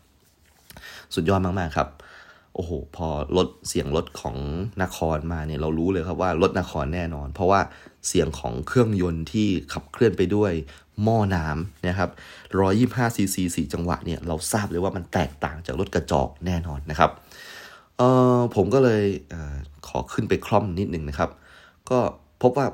[1.13, 1.89] สุดยอดมากๆครับ
[2.55, 4.37] โอ้โห พอรถเสียงรถของ
[4.81, 7.61] นครมาเนี่ยเรารู้เลยครับว่ารถนครแน่นอน เพราะว่า
[8.07, 10.51] เสียงของเครื่องยนต์ที่ขับเคลื่อนไปด้วย
[11.03, 12.09] หม้อน้ำนะครับ
[12.63, 17.11] 125ซีซี4จังหวะเนี่ยเราทราบเลยว่ามันแตกต่างจากรถกระจอกแน่นอนนะครับ
[17.97, 18.01] เอ
[18.37, 19.55] อผมก็เลยเออ
[19.87, 21.29] ขอขึ้นไปคล่อมนิดหนึ่งนะครับ
[21.89, 21.99] ก็
[22.41, 22.65] พบว่า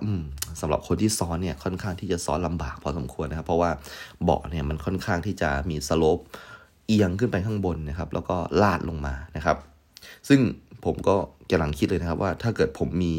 [0.61, 3.71] สำหรับคนที่ซ้อนเนี่ยค่อนข้างที่จะซ้อนลำบากพอสมควรนะครับ เพราะว่า
[4.23, 6.19] เบาะเนี่ยมันค่อนข้างที่จะมีสโลป
[6.87, 9.57] เอียงขึ้นไปข้างบนนะครับ แล้วก็ลาดลงมานะครับ
[10.27, 10.39] ซึ่ง
[10.85, 11.15] ผมก็
[11.51, 13.15] กำลังคิดเลยนะครับว่าถ้าเกิดผมมี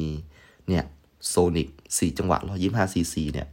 [0.68, 0.84] เนี่ย
[1.28, 3.46] โซนิก4จังหวะ125ซีซีเนี่ย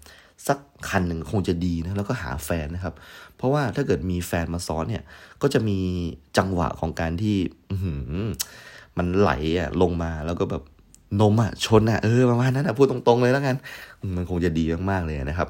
[0.48, 0.58] สัก
[0.90, 2.94] คันหนึ่งคงจะดีนะแล้วก็หาแฟนนะครับ
[3.38, 5.04] เพราะว่าถ้าเกิดมีแฟนมาซ้อนเนี่ย
[5.42, 5.80] ก็จะมี
[6.38, 7.38] จังหวะของการที่
[8.98, 10.64] มันไหลอะลงมาแล้วก็แบบ
[11.20, 13.56] นมอะชนอะเออประมาณนั้นอะพูดตรงๆเลยแล้วกัน
[14.16, 15.50] มันคงจะดีมากๆเลยนะครับ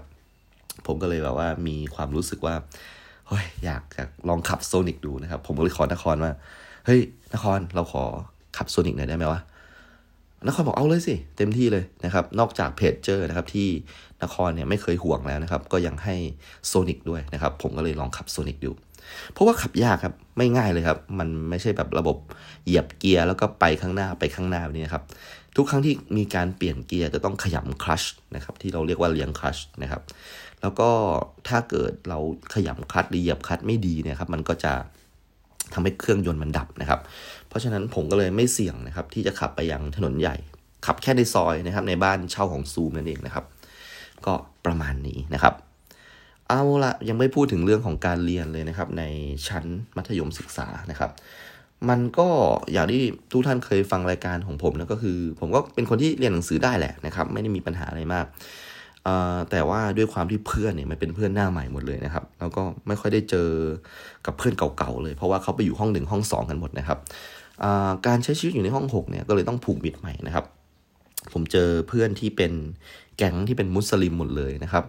[0.87, 2.55] ผมก็เลยแบบว่ามีความรู้สึกว่า
[3.27, 6.31] เฮ้ยอยากจะลองขับโซนิกดูนะครับ ผมก็เลยขอนครว่า
[6.85, 6.99] เฮ้ย
[7.33, 8.03] นครเราขอ
[8.57, 9.41] ขับโซนิกหน่อยได้ไหมวะ
[10.47, 13.67] นครบอกเอาเลยสิเต็มที่เลยนะครับ นอกจากเพจเจอร์นะครับที่
[14.23, 16.15] นครเนี่ยไม่เคยห่วงแล้วนะครับ ก็ยังให้
[16.67, 18.71] โซนิกด้วยนะครับ ผมก็เลยลองขับโซนิกดู
[19.33, 22.17] เพราะว่าขับยากครับไม่ง่ายเลยครับ มันไม่ใช่แบบระบบ
[22.65, 25.03] เหยียบเกียร์แล้วก็ไปข้างหน้าไปข้างหน้าแบบนี้ครับ
[25.55, 28.03] ทุกครั้งที่มีการเปลี่ยนเกียร์จะต้องขยำคลัช
[28.35, 30.01] นะครับที่เราเรียกว่าเลี้ยงคลัชนะครับ
[30.61, 30.89] แล้วก็
[31.47, 32.19] ถ้าเกิดเรา
[32.53, 34.73] ขยำคลัชหรือเหยียบคลัชไม่ดีเนี่ยครับมันก็จะ
[35.73, 36.99] ทำให้เครื่องยนต์มันดับนะครับ
[37.47, 40.35] เพราะฉะนั้นผมก็เลยไม่เสี่ยงนะครับที่จะขับไปยังถนนใหญ่
[40.85, 43.45] ขับแค่ในซอยนะครับในบ้านเช่าของซูมนั่นเองนะครับ
[44.25, 44.33] ก็
[44.65, 45.53] ประมาณนี้นะครับ
[46.49, 49.03] เอาละยังไม่พูดถึงเรื่องของการเรียนเลยนะครับใน
[49.47, 49.65] ชั้น
[49.95, 51.11] มัธยมศึกษานะครับ
[51.89, 52.27] มันก็
[52.71, 58.25] อย่างที่ทุกท่านเคยฟังรายการของผมนะก็คือ ผมก็เป็นคนที่เรียนหนังสือได้แหละนะครับ ไม่ได้มีปัญหาอะไรมาก
[59.51, 63.49] แต่ว่าด้วยความที่เพื่อนเนี่ยมันเป็นเพื่อนหน้าใหม่หมดเลยนะครับ แล้วก็ไม่ค่อยได้เจอ
[64.25, 66.97] กับเพื่อนเก่าๆเลย เพราะว่าเขาไปอยู่ห้องหนึ่งห้องสองกันหมดนะครับ
[68.07, 70.45] การใช้ชีวิตอยู่ในห้องหกเนี่ยก็เลยต้องผูกมิตรใหม่นะครับ
[71.33, 72.51] ผมเจอเพื่อนที่เป็น
[73.17, 74.85] แก๊งที่เป็นมุสลิมหมดเลยนะครับ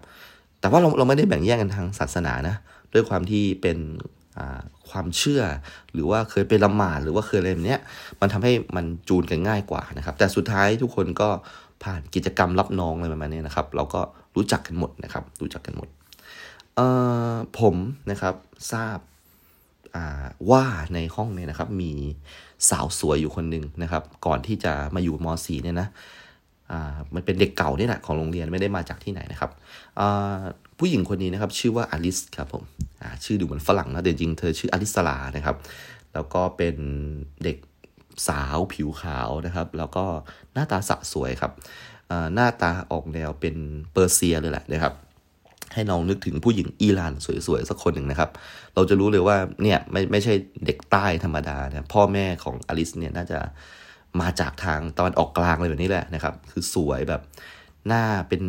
[0.61, 2.55] แต่ว่าเราเราไม่ได้แบ่งแยกกันทางศาสนานะ
[2.93, 3.79] ด้วยความที่เป็น
[4.91, 5.43] ความเชื่อ
[5.93, 7.77] หรือว่าเคยไปละหมาดหรือว่าเคยอะไรแบบนี้
[8.21, 11.29] มันทำให้มันจูนกันง่ายกว่านะครับ แต่สุดท้ายทุกคนก็
[11.85, 14.01] ผ่านกิจกรรมรับน้องอะไรประมาณนี้นะครับ เราก็
[14.37, 15.89] รู้จักกันหมดนะครับ รู้จักกันหมด
[17.59, 17.77] ผม
[18.11, 18.35] นะครับ
[18.73, 18.99] ทราบ
[20.51, 21.93] ว่าในห้องเนี่ยนะครับ มี
[22.71, 25.89] สาวสวยอยู่คนหนึ่งนะครับ ก่อนที่จะมาอยู่ม .4 เนี่ยนะ
[27.15, 29.51] มันเป็นเด็กเก่านี่แหละของโรงเรียนไม่ได้มาจากที่ไหนนะครับ
[30.83, 32.65] ผู้หญิงคนนี้นะครับชื่อว่าอลิสครับผม
[33.25, 35.57] ชื่อดูเหมือนฝรั่งนะแต่จริงเธอชื่ออลิสลานะครับ
[36.15, 36.77] แล้วก็เป็น
[37.45, 37.57] เด็ก
[38.29, 40.05] สาวผิวขาวนะครับ แล้วก็
[40.55, 41.53] หน้าตาสะสวยครับ
[42.35, 43.57] หน้าตาออกแนวเป็น
[43.93, 44.95] เปอร์เซียเลยแหละนะครับ
[45.75, 47.13] ให้น้องนึกถึงผู้หญิงอิหร่าน
[47.47, 48.31] สวยๆสักคนหนึ่งนะครับ
[48.75, 50.35] เราจะรู้เลยว่าเนี่ยไม่ไม่ใช่
[50.67, 53.39] เด็กใต้ธรรมดานะพ่อแม่ของอลิสเนี่ยน่าจะ
[54.21, 57.23] มาจากทางตะวันออกกลางเลยแบบนี้แหละนะครับ คือสวยแบบ
[57.89, 58.43] หน้าเป็น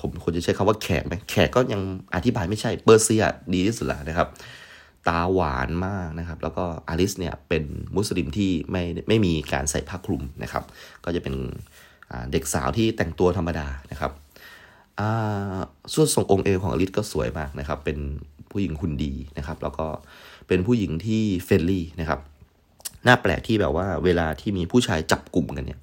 [0.00, 1.80] ผมควรจะใช้คำว่าแขกไหมแขกก็ยัง
[2.14, 4.28] อธิบายไม่ใช่เปอร์เซียดีที่สุดแล้วนะครับ
[5.08, 7.64] ตาหวานมากนะครับ แล้วก็อลิสเนี่ยเป็น
[7.96, 10.64] มุสลิมที่ไม่ไม่มีการใส่ผ้าคลุมนะครับ
[11.04, 11.34] ก็จะเป็น
[12.32, 14.12] เด็กสาวที่แต่งตัวธรรมดานะครับ
[15.94, 17.98] ส่วนทรงองค์เอวของอลิสก็สวยมากนะครับ เป็น
[18.50, 19.86] ผู้หญิงหุ่นดีนะครับ แล้วก็
[20.48, 22.20] เป็นผู้หญิงที่ friendly นะครับ
[23.06, 25.80] น่าแปลกที่แบบว่าเวลาที่มีผู้ชายจับกลุ่มกันเนี่ย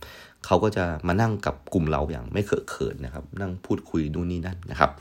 [0.47, 4.91] เขาก็จะมานั่งกับกลุ่มเราอย่างไม่เคอะเขินนะครับ นั่งพูดคุยดูนี่นั่นนะครับ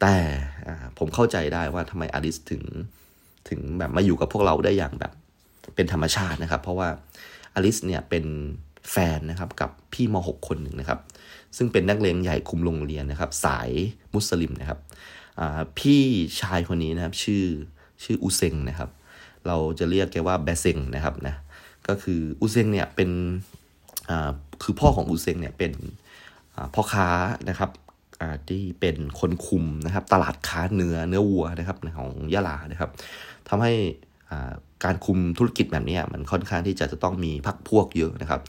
[0.00, 0.16] แต่
[0.98, 2.62] ผมเข้าใจได้ว่าทำไมอลิสถึง
[3.48, 5.12] ถึงแบบมาอยู่กับพวกเราได้อย่างแบบ
[5.74, 6.88] เป็นธรรมชาตินะครับ เพราะว่า
[7.54, 8.24] อลิสเนี่ยเป็น
[8.90, 11.00] แฟนนะครับกับพี่ม .6 คนหนึ่งนะครับ
[11.56, 13.70] ซึ่งเป็นนักเรียนใหญ่คุมโรงเรียนนะครับ สาย
[14.14, 14.78] มุสลิมนะครับ
[15.78, 16.02] พี่
[16.40, 17.44] ชายคนนี้นะครับชื่อ
[18.04, 18.90] ชื่ออุเซงนะครับ
[19.46, 21.34] เราจะเรียกแกว่าแบเซงนะครับนะ
[21.88, 23.10] ก็คืออุเซงเนี่ยเป็น
[24.62, 25.72] คือพ่อของอุเซงเนี่ยเป็น
[26.74, 27.08] พ่อค้า
[27.48, 27.70] นะครับ
[28.48, 32.90] ที่เป็นคนคุมนะครับ ตลาดค้าเนื้อเนื้อวัวนะครับของยะลานะครับ
[33.48, 33.72] ทำให้
[34.84, 38.40] การคุมธุรกิจแบบนี้มันค่อนข้างที่จะจะต้องมีพักพวกเยอะนะครับ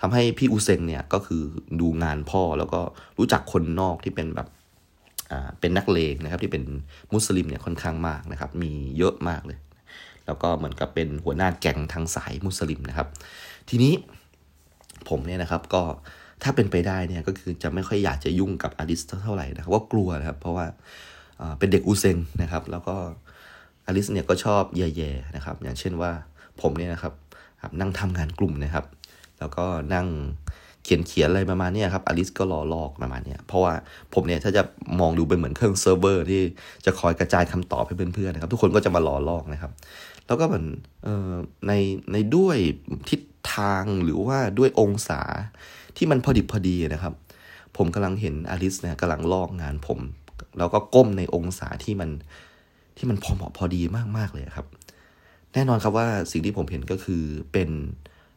[0.00, 1.42] ทำให้พี่อุเซงเนี่ยก็คือ
[1.80, 2.80] ดูงานพ่อแล้วก็
[3.18, 4.48] รู้จักคนนอกที่เป็นแบบ
[5.60, 6.64] เป็นนักเลงนะครับที่เป็น
[7.12, 9.58] มุสลิมเนี่ยค่อนข้างมากนะครับ มีเยอะมากเลย
[10.26, 13.08] แล้วก็เหมือนกับเป็นหัวหน้าแก๊งทางสายมุสลิมนะครับ
[13.68, 13.92] ทีนี้
[15.08, 15.82] ผมเนี่ยนะครับก็
[16.42, 20.66] ถ้าเป็นไปได้เนี่ยก็คือจะไม่ค่อยอยากจะยุ่งกับอลิสเท่าไหร่นะครับว่ากลัวนะครับเพราะว่า
[21.58, 22.96] เป็นเด็กอุเซงนะครับ แล้วก็
[23.86, 26.10] อลิสเนี่ยก็ชอบแย่ๆนะครับ อย่างเช่นว่า
[26.60, 27.12] ผมเนี่ยนะครับ
[27.80, 28.84] นั่งทำงานกลุ่มนะครับ
[29.38, 30.06] แล้วก็นั่ง
[30.84, 33.72] เขียนเขียนอะไรประมาณนี้ครับอลิสก็รอลอกประมาณนี้เพราะว่า
[34.14, 34.62] ผมเนี่ยถ้าจะ
[35.00, 36.40] มองดูเป็นเหมือนเครื่องเซิร์ฟเวอร์ที่
[36.86, 39.72] จะคอยกระจายคำตอบให้เพื่อนๆนะครับ ทุกคนก็จะมารอลอกนะครับ
[40.26, 40.66] แล้วก็เหมือน
[41.66, 41.72] ใน
[42.12, 42.56] ในด้วย
[43.08, 43.20] ทิศ
[43.54, 45.20] ทางหรือว่าด้วยองศา
[45.96, 47.14] ที่มันพอดิบพอดีนะครับ
[47.76, 50.00] ผมกำลังเห็นอลิสเนี่ยกำลังลอกงานผม
[50.58, 52.10] แล้วก็ก้มในองศาที่มัน
[52.96, 53.80] ที่มันพอเหมาะพอดี
[54.16, 54.66] มากๆเลยครับ
[55.54, 57.68] แน่นอนครับว่าสิ่งที่ผมเห็นก็คือเป็น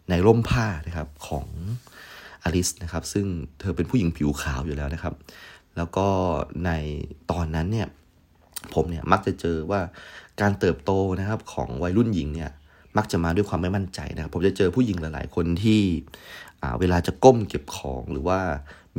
[0.10, 1.45] ในร่มผ้านะครับของ
[2.43, 3.26] อลิสนะครับซึ่ง
[3.60, 5.15] เธอเป็นผู้หญิงผิวขาวอยู่แล้วนะครับ
[5.78, 6.08] แล้วก็
[6.65, 6.71] ใน
[7.32, 7.88] ตอนนั้นเนี่ย
[8.74, 9.82] ผมเนี่ยมักจะเจอว่า
[10.41, 12.52] การเติบโตนะครับของวัยรุ่นหญิงเนี่ย
[12.98, 15.82] มักจะมาด้วยความไม่มั่นใจนะครับผมจะเจอผู้หญิงหลาย ๆ คนที่
[16.80, 18.40] เวลาจะก้มเก็บของหรือว่า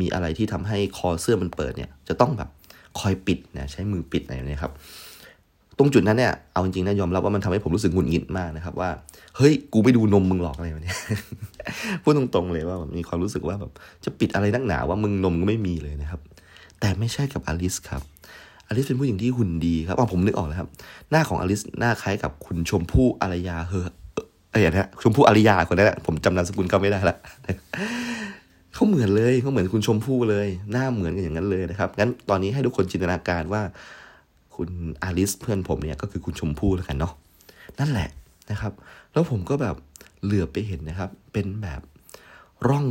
[0.01, 2.49] มีอะไรที่ทำให้คอเสื้อมันเปิดเนี่ยจะต้องแบบ
[3.01, 4.73] คอยปิดนะใช้มือปิดอะไรนี่ยครับ
[5.79, 8.91] ตรงจุดนั้นเนี่ยเอาจริงๆนะยอมรับว่ามันทำให้ผมรู้สึกหงุดหงิดมากนะครับ ว่า
[9.37, 10.95] เฮ้ยกูไม่ดูนมมึงหรอกอะไรแบบนี้
[12.03, 13.73] พูดตรงๆเลยว่ามีความรู้สึกว่าแบบ
[14.05, 16.21] จะปิดอะไรนักหนาว่ามึงนมก็ไม่มีเลยนะครับ
[16.81, 18.03] แต่ไม่ใช่กับอลิสครับ
[18.73, 20.69] อลิสเป็นผู้หญิงที่หุ่นดีครับอ๋อผมนึกออกแล้วครับ
[21.11, 23.87] หน้าของอลิสหน้าคล้ายกับคุณชมพู่อารยาเฮอ
[24.51, 27.17] เอ้ยนะชมพู่อารยาคนนั้นแหละผมจำนามสกุลเขาไม่ได้ละ
[28.75, 33.63] เขาเหมือนเลยเขาเหมือนคุณชมพู่เลย หน้าเหมือนกันอย่างนั้นเลยนะครับงั้นตอนนี้ให้ทุกคนจินตนาการว่า
[34.57, 34.71] คุณ
[35.03, 37.13] อาริสเพื่อนผมเนี่ยก็คือคุณชมพู่แล้วกันเนาะ
[37.79, 38.09] นั่นแหละ
[38.51, 38.73] นะครับ
[39.13, 39.77] แล้วผมก็แบบ
[40.25, 41.81] เหลือไปเห็นนะครับ เป็นแบบ
[42.69, 42.87] ร่อง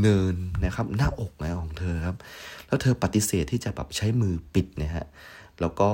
[0.00, 2.16] เนินนะครับหน้าอกนะของเธอครับ
[2.66, 5.06] แล้วเธอปฏิเสธที่จะแบบใช้มือปิดนะฮะ
[5.60, 5.90] แล้วก็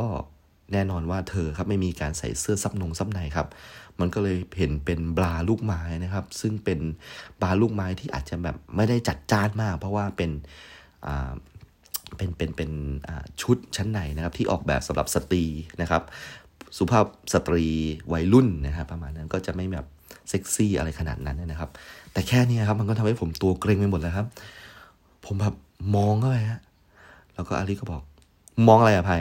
[0.73, 3.49] แน่นอนว่าเธอครับไม่มีการใส่เสื้อซับนงซับในครับ
[4.01, 6.81] มันก็เลยเห็นเป็นบราลูกไม้นะครับ ซึ่งเป็น
[7.41, 10.31] บราลูกไม้ที่อาจจะแบบไม่ได้จัดจ้านมาก เพราะว่าเป็น
[11.07, 11.33] อ่า
[12.17, 12.71] เป็นเป็นเป็น
[13.43, 15.45] ชุดชั้นในนะครับ ที่ออกแบบสำหรับสตรี
[15.81, 16.03] นะครับ
[16.77, 17.65] สุภาพสตรี
[18.13, 19.87] วัยรุ่นนะครับประมาณนั้นก็จะไม่แบบ
[20.29, 21.71] เซ็กซี่อะไรขนาดนั้นนะครับ
[22.13, 24.27] แต่แค่นี้ครับ มันก็ทำให้ผมตัวเกรงไปหมดแล้วครับ
[25.27, 25.55] ผมแบบ
[25.97, 26.61] มองเข้าไปฮะ
[27.35, 28.03] แล้วก็อาลีก็บอก
[28.69, 29.17] มองอะไรอะไพ่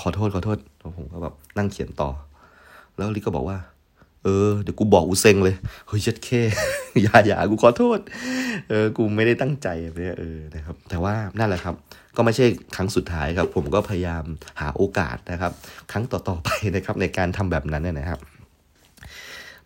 [0.00, 0.58] ขอโทษขอโทษ
[0.98, 2.10] ผมก็แบบนั่งเขียนต่อ
[2.96, 3.58] แล้วอาลีก็บอกว่า
[4.22, 6.28] เออเดี๋ยวกูบอกอูเซ็งเลยเฮ้ยเจ็ดเค
[7.02, 7.98] อย่าอย่ากูขอโทษ
[8.68, 9.68] เออกูไม่ได้ตั้งใจ
[10.00, 11.74] เนี่ยเออนะครับ แต่ว่านั่นแหละครับ
[12.16, 14.24] ก็ไม่ใช่ครั้งสุดท้ายครับ ผมก็พยายาม
[14.60, 15.52] หาโอกาสนะครับ
[15.92, 18.20] ครั้งต่อๆไปนะครับในการทำแบบนั้นนะครับ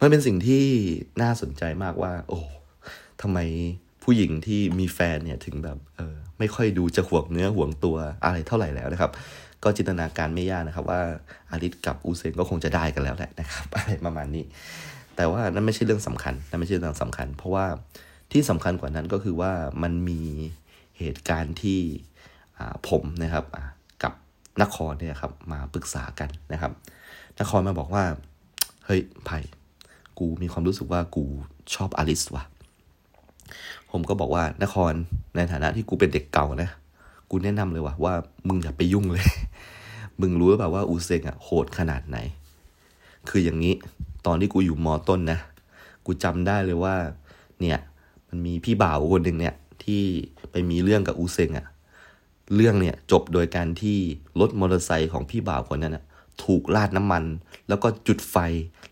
[0.01, 0.65] มันเป็นสิ่งที่
[1.23, 2.41] น่าสนใจมากว่า โอ้
[3.23, 3.39] ทำไม
[4.05, 9.11] ผู้หญิงที่มีแฟนเนี่ยถึงแบบเออไม่ค่อยดูจะห่วงเนื้อห่วงตัวอะไรเท่าไหร่แล้วนะครับ
[9.65, 11.01] ก็จินตนาการไม่ยากนะครับ ว่า
[11.51, 14.45] อาริสกับอูเซนก็คงจะได้กันแล้วแหละนะครับอะไรประมาณนี้
[15.17, 17.67] แต่ว่านั่นไม่ใช่เรื่องสำคัญนั่นไม่ใช่เรื่องสำคัญ เพราะว่า
[18.33, 20.21] ที่สำคัญกว่านั้นก็คือว่ามันมี
[20.99, 21.81] เหตุการณ์ที่
[22.89, 23.45] ผมนะครับ
[24.03, 24.13] กับ
[24.63, 26.73] นครเนี่ยครับมาปรึกษากันนะครับ
[27.41, 28.05] นครมาบอกว่า
[28.87, 29.39] เฮ้ยไผ่
[30.19, 31.25] กูมีความรู้สึกว่ากู
[31.75, 32.45] ชอบอลิสว่ะ
[33.91, 34.93] ผมก็บอกว่านคร
[35.37, 36.71] ในฐานะที่กูเป็นเด็กเก่านะ
[37.31, 38.15] กูแนะนำเลยว่ะว่า
[38.49, 39.27] มึงอย่าไปยุ่งเลย
[40.21, 42.19] มึงรู้หรือเปล่าว่าอูเซงอะโหดขนาดไหน
[43.29, 43.75] คืออย่างนี้
[44.27, 45.39] ตอนที่กูอยู่มอต้นนะ
[46.07, 46.95] กูจำได้เลยว่า
[47.61, 47.79] เนี่ย
[48.29, 49.55] มันมีพี่บ่าวคนหนึ่งเนี่ย
[49.85, 50.03] ที่
[50.51, 51.67] ไปมีเรื่องกับอูเซงอะ
[52.55, 53.99] เรื่องเนี่ยจบโดยการที่
[54.41, 56.05] รถมอเตอร์ไซค์ของพี่บ่าวคนนั้นอะ
[56.45, 57.25] ถูกราดน้ำมัน
[57.69, 58.37] แล้วก็จุดไฟ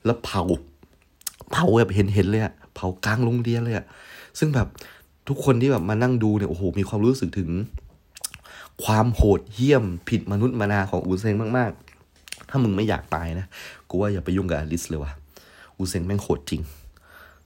[0.04, 0.42] แล้วเผา
[1.50, 3.86] เผาแบบเห็นเห็นเลยอะเผากลางโรงเรียนเลยอะ
[4.38, 4.68] ซึ่งแบบ
[5.28, 7.50] ทุกคนที่แบบมานั่งดูเนี่ยโอ้โหมีความรู้สึกถึง
[8.84, 11.72] ความโหดเหี้ยมผิดมนุษย์มานาของอูเซงมาก
[12.10, 13.46] ๆ ถ้ามึงไม่อยากตายนะ
[13.88, 15.12] กูว่าอย่าไปยุ่งกับอลิสเลยว่ะ
[15.76, 16.62] อูเซงแม่งโหดจริง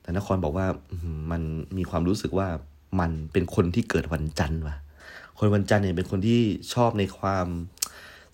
[0.00, 0.66] แต่นครบอกว่า
[1.30, 1.42] มัน
[1.76, 2.48] มีความรู้สึกว่า
[3.00, 4.76] มันเป็นคนที่เกิดวันจันทร์ว่ะ
[5.38, 6.40] คนวันจันทร์เนี่ยเป็นคนที่
[6.74, 7.46] ชอบในความ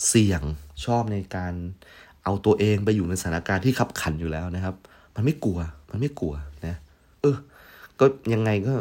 [0.08, 0.42] เสี่ยง
[0.84, 1.54] ชอบในการ
[2.24, 4.76] เอาตัวเองไปอยู่ในสถานการณ์ที่ขับขันอยู่แล้วนะครับ
[5.16, 5.58] มันไม่กลัว
[5.90, 6.34] มันไม่กลัว
[6.66, 6.76] นะ
[7.20, 7.36] เออ
[8.00, 8.74] ก็ยังไงก็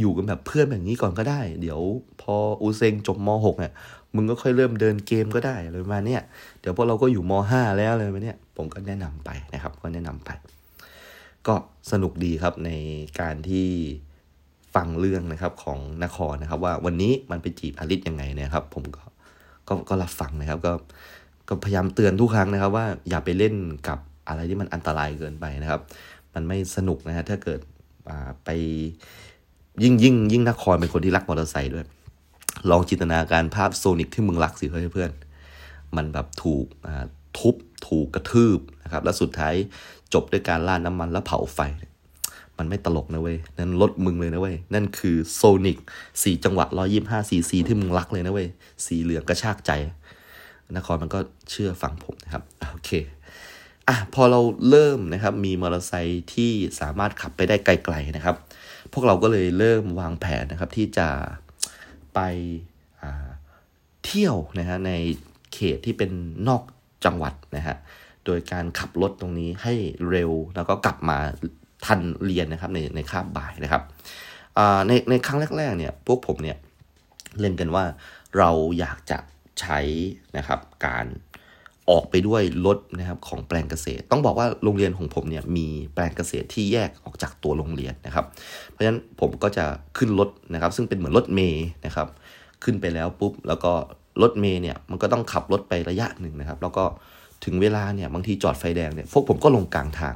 [0.00, 1.80] อยู่กันแบบเพื่อนแบบนี้ก่อนก็ได้ เดี๋ยว
[2.22, 3.72] พออูเซงจบม .6 เนี่ย
[4.14, 6.18] มึงก็ค่อยเริ่มเดินเกมก็ได้อะไรมาณนี้
[6.60, 10.30] เดี๋ยวพวกเราก็อยู่ม .5 แล้วเลยมาเนี่ย ผมก็แนะนำไปนะครับ ก็แนะนำไป
[11.46, 11.54] ก็
[11.90, 12.70] สนุกดีครับใน
[13.20, 13.66] การที่
[14.74, 19.04] ฟังเรื่องนะครับของนครนะครับ ว่าวันนี้มันไปจีบอลิสยังไงนะครับ ผมก็
[19.68, 20.72] ก็ก็รับฟังนะครับ ก็
[21.48, 23.54] ก็พยายามเตือนทุกครั้งนะครับ ว่าอย่าไปเล่น
[23.88, 25.80] กับ อะไรที่มันอันตรายเกินไปนะครับ
[26.34, 27.60] มันไม่สนุกนะฮะถ้าเกิด
[28.44, 28.48] ไป
[29.82, 31.86] ยิ่งยิ่งยิ่งนครเป็นคนที่รักมอเตอร์ไซค์ด้วย
[32.70, 35.10] ลองจินตนาการภาพโซนิกที่มึงรักสิเพื่อนเพื่อน
[35.96, 36.66] มันแบบถูก
[37.38, 37.54] ทุบ
[37.88, 39.54] ถูกกระทืบนะครับ แล้วสุดท้าย
[40.14, 41.60] จบด้วยการล่าน้ำมันแล้วเผาไฟ
[42.58, 45.78] มันไม่ตลกนะเว้ย นั่นรถมึงเลยนะเว้ย นั่นคือโซนิก
[46.22, 48.48] สี่จังหวะร้อยี่ห้าซีซีที่มึงรักเลยนะเว้ย
[48.86, 49.70] สีเหลืองกระชากใจ
[50.76, 51.18] นครมันก็
[51.50, 52.90] เชื่อฟังผมนะครับ โอเค
[53.88, 58.36] อะพอเราเริ่มนะครับมีมอเตอร์ไซค์ที่สามารถขับไปได้ไกลๆนะครับ
[58.92, 61.08] พวกเราก็เลยเริ่มวางแผนนะครับที่จะ
[62.14, 62.20] ไป
[64.04, 64.92] เที่ยวนะฮะใน
[65.54, 66.10] เขตที่เป็น
[66.48, 66.62] นอก
[67.04, 67.76] จังหวัดนะฮะ
[68.26, 69.74] โดยการขับรถตรงนี้ให้
[70.10, 71.18] เร็วแล้วก็กลับมา
[71.86, 73.82] ทันเรียนนะครับในในคาบบ่ายนะครับ
[74.86, 76.56] ในในครั้งแรกๆเนี่ยพวกผมเนี่ย
[77.40, 77.84] เล่นกันว่า
[78.38, 79.18] เราอยากจะ
[79.60, 79.78] ใช้
[80.36, 81.06] นะครับการ
[81.90, 88.24] ออกไปด้วยรถนะครับของแปลงเกษตร ต้องบอกว่าโรงเรียนของผมเนี่ยมีแปลงเกษตรที่แยกออกจากตัวโรงเรียนนะครับ
[88.70, 89.64] เพราะฉะนั้นผมก็จะ
[89.98, 92.08] ขึ้นรถนะครับ ซึ่งเป็นเหมือนรถเมย์นะครับ
[92.64, 93.72] ขึ้นไปแล้วปุ๊บแล้วก็
[94.22, 96.84] รถเมย์เนี่ยมันก็ต้องขับรถไประยะหนึ่งนะครับ แล้วก็
[97.44, 100.14] ถึงเวลาเนี่ยบางทีจอดไฟแดงเนี่ยพวกผมก็ลงกลางทาง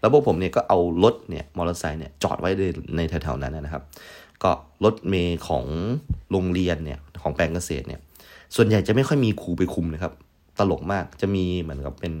[0.00, 2.50] แล้วพวกผมเนี่ยก็เอารถเนี่ยมอเตอร์ไซค์เนี่ยจอดไว้
[2.96, 3.82] ในแถวๆนั้นนะครับ
[4.42, 4.50] ก็
[4.84, 5.64] รถเมย์ของ
[6.30, 8.00] โรงเรียนเนี่ยของแปลงเกษตรเนี่ย
[8.56, 10.12] ส่วนใหญ่จะไม่ค่อยมีครูไปคุมนะครับ
[10.60, 12.12] ตลกมากจะมีเหมือนกับเป็น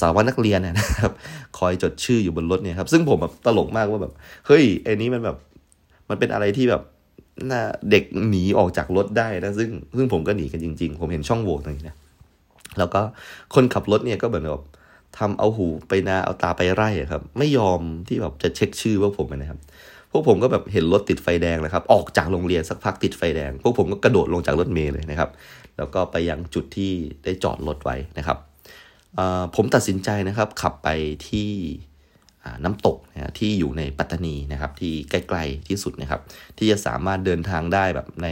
[0.00, 1.12] สาวนักเรียนนะครับ
[1.58, 4.12] คอยจดชื่ออยู่บนรถเนี่ยครับ ซึ่งผมแบบตลกมากว่าแบบ
[4.46, 5.36] เฮ้ยไอ้นี้มันแบบ
[6.08, 6.82] มันเป็นอะไรที่แบบ
[7.50, 11.96] น่าเด็กหนีออกจากรถได้นะซึ่งซึ่งผมก็หนีกันจริง ๆ ผมเห็นช่องโหว่ตรงนี้นะ
[12.78, 13.00] แล้วก็
[13.54, 14.64] คนขับรถเนี่ยก็เหมือนแบบ
[15.18, 19.60] ทำเอาหูไปนาเอาตาไปไร่ครับ ไม่ยอมที่แบบจะเช็คชื่อพวกผมนะครับ
[20.10, 25.30] พวกผมก็แบบเห็นรถติดไฟแดงนะครับ ออกจากโรงเรียนสักพักติดไฟแดง พวกผมก็กระโดดลงจากรถเมล์เลยนะครับ
[25.76, 26.92] แล้วก็ไปยังจุดที่
[27.24, 28.38] ได้จอดรถไว้นะครับ
[29.56, 30.88] ผมตัดสินใจนะครับขับไป
[31.28, 31.50] ที่
[32.64, 36.20] น้ำตกนะที่อยู่ในปัตตานีนะครับที่ใกล้ๆที่สุดนะครับ
[36.58, 38.28] ที่จะสามารถเดินทางได้แบบใน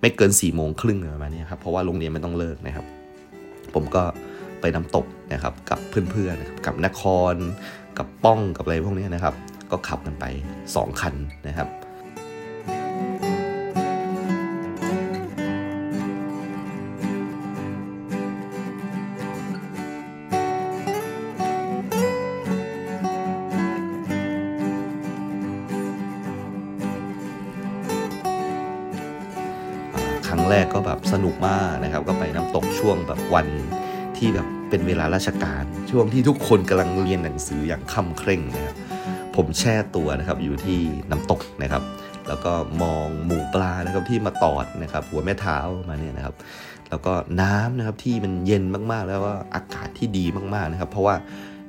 [0.00, 2.86] ไม่เกิน4ี่โมงครึ่งประมาณนี้ครับเพราะว่าโรงเรียนไม่ต้องเลิกนะครับ
[3.74, 4.02] ผมก็
[4.60, 7.02] ไปน้ำตกนะครับกับเพื่อนๆนะครับกับนค
[7.32, 7.34] ร
[7.98, 9.34] กับป้องกับอะไรพวกนี้นะครับ
[9.72, 10.24] ก็ขับกันไป
[10.64, 11.14] 2 คัน
[11.48, 11.68] นะครับ
[30.26, 33.48] ครั้งแรกก็แบบสนุกมากนะครับ ก็ไปน้ำตกช่วงแบบวัน
[34.16, 38.81] ที่แบบเป็นเวลาราชการ ช่วงที่ทุกคนกำลังเรียนหนังสืออย่างค่ำเคร่งนะครับ
[39.36, 40.78] ผมแช่ตัวนะครับอยู่ที่
[41.10, 41.82] น้ำตกนะครับ
[42.28, 46.34] แล้วก็มองหมูปลานะครับที่มาตอดนะครับ หัวแม่เท้ามาเนี่ยนะครับ
[46.90, 51.14] แล้วก็น้ำนะครับที่มันเย็นมากๆ แล้วก็อากาศที่ดีมากๆนะครับ เพราะว่า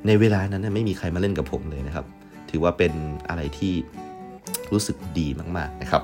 [0.07, 2.05] ในเวลานั้นไม่มีใครมาเล่นกับผมเลยนะครับ
[2.49, 2.93] ถือว่าเป็น
[3.29, 3.73] อะไรที่
[4.71, 6.03] รู้สึกดีมากๆนะครับ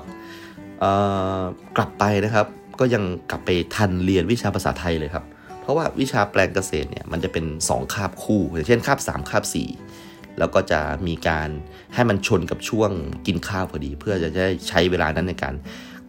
[1.76, 2.46] กลับไปนะครับ
[2.80, 5.24] ก็ยังกลับไปทันเรียนวิชาภาษาไทยเลยครับ
[5.60, 9.89] เพราะว่าวิชาแปลงเกษตรเนี่ยมันจะเป็น 2 คาบคู่ อย่างเช่นคาบ 3 คาบ 4
[10.38, 11.48] แล้วก็จะมีการ
[11.94, 12.90] ให้มันชนกับช่วง
[13.26, 15.54] กินข้าวพอดี เพื่อจะได้ใช้เวลานั้นในการ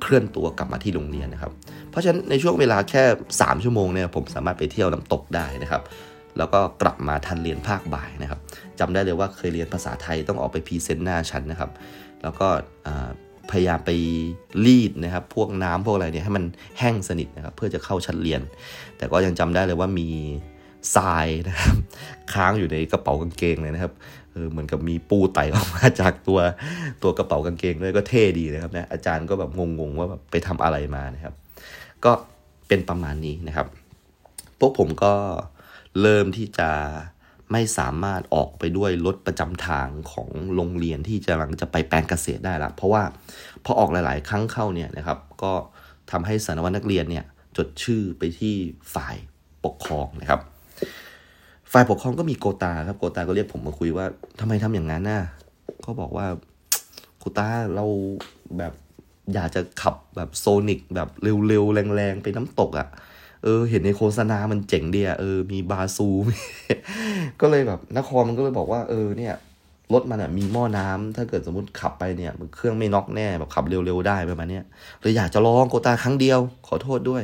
[0.01, 1.51] เคลื่อนตัวกลับมาที่โรงเรียนนะครับ
[1.89, 3.03] เพราะฉะนั้นในช่วงเวลาแค่
[3.36, 5.81] 3 ชั่วโมงเนี่ยผมสามารถไปเที่ยวน้ำตกได้นะครับ
[6.38, 8.39] แล้วก็กลับมาทันเรียนภาคบ่ายนะครับ
[8.79, 11.71] จำได้เลยว่าเคยเรียนภาษาไทยต้องออกไปพรีเซนต์หน้าชั้นนะครับ
[12.23, 12.47] แล้วก็
[13.51, 13.91] พยายามไป
[14.65, 16.45] รีดนะครับ พวกน้ำพวกอะไรเนี่ยให้มัน
[16.79, 18.41] แห้งสนิทนะครับ เพื่อจะเข้าชั้นเรียน
[18.97, 20.10] แต่ก็ยังจำได้เลยว่ามี
[20.95, 21.75] ทรายนะครับ
[22.33, 23.93] ค้างอยู่ในกระเป๋ากางเกงเลยนะครับ
[24.31, 26.39] เออเหมือนกับมีปูไตออกมาจากตัว
[27.03, 31.33] ตัวกระเป๋ากางเกงเลยก็เท่ดีนะครับนะอาจารย์ก็แบบงงๆว่าแบบไปทำอะไรมานะครับ
[32.05, 32.11] ก็
[32.67, 33.67] เป็นประมาณนี้นะครับ
[34.59, 35.13] พวกผมก็
[36.01, 36.69] เริ่มที่จะ
[37.51, 43.03] ไม่สามารถออกไปด้วยรถประจำทางของโรงเรียนที่จะลังจะไปแปลงเกษตรได้ละเพราะว่า
[43.65, 45.53] พอออกหลาย ๆ ครั้งเข้าเนี่ยนะครับ ก็
[46.11, 47.25] ทำให้สารวัตรนักเรียนเนี่ย
[47.57, 48.55] จดชื่อไปที่
[48.93, 49.15] ฝ่าย
[49.65, 50.41] ปกครองนะครับ
[51.73, 54.05] ฝ่ายปกครองก็มีโกตาครับโกตาก็เรียกผมมาคุยว่า
[54.39, 55.21] ทำไมทำอย่างนั้นน่ะ
[55.81, 56.27] เขาบอกว่า
[57.17, 57.86] โกตาเรา
[58.57, 58.73] แบบ
[59.34, 61.10] อยากจะขับแบบโซนิกแบบ
[61.47, 62.88] เร็วๆ แรงๆ ไปน้ำตกอะ่ะ
[63.43, 66.07] เออ เห็นในโฆษณามันเจ๋งเดีอะเออ มีบาซู
[67.41, 69.34] ก็เลยแบบนครมันก็เลยบอกว่า เออเนี่ย
[69.93, 74.60] รถมันอะมีหม้อน้ำถ้าเกิดสมมติขับไปเนี่ยเครื่องไม่น็อกแน่แบบขับเร็วๆ ได้ประมาณนี้
[74.99, 77.23] เลยอยากจะลองโคตาครั้งเดียว ขอโทษด้วย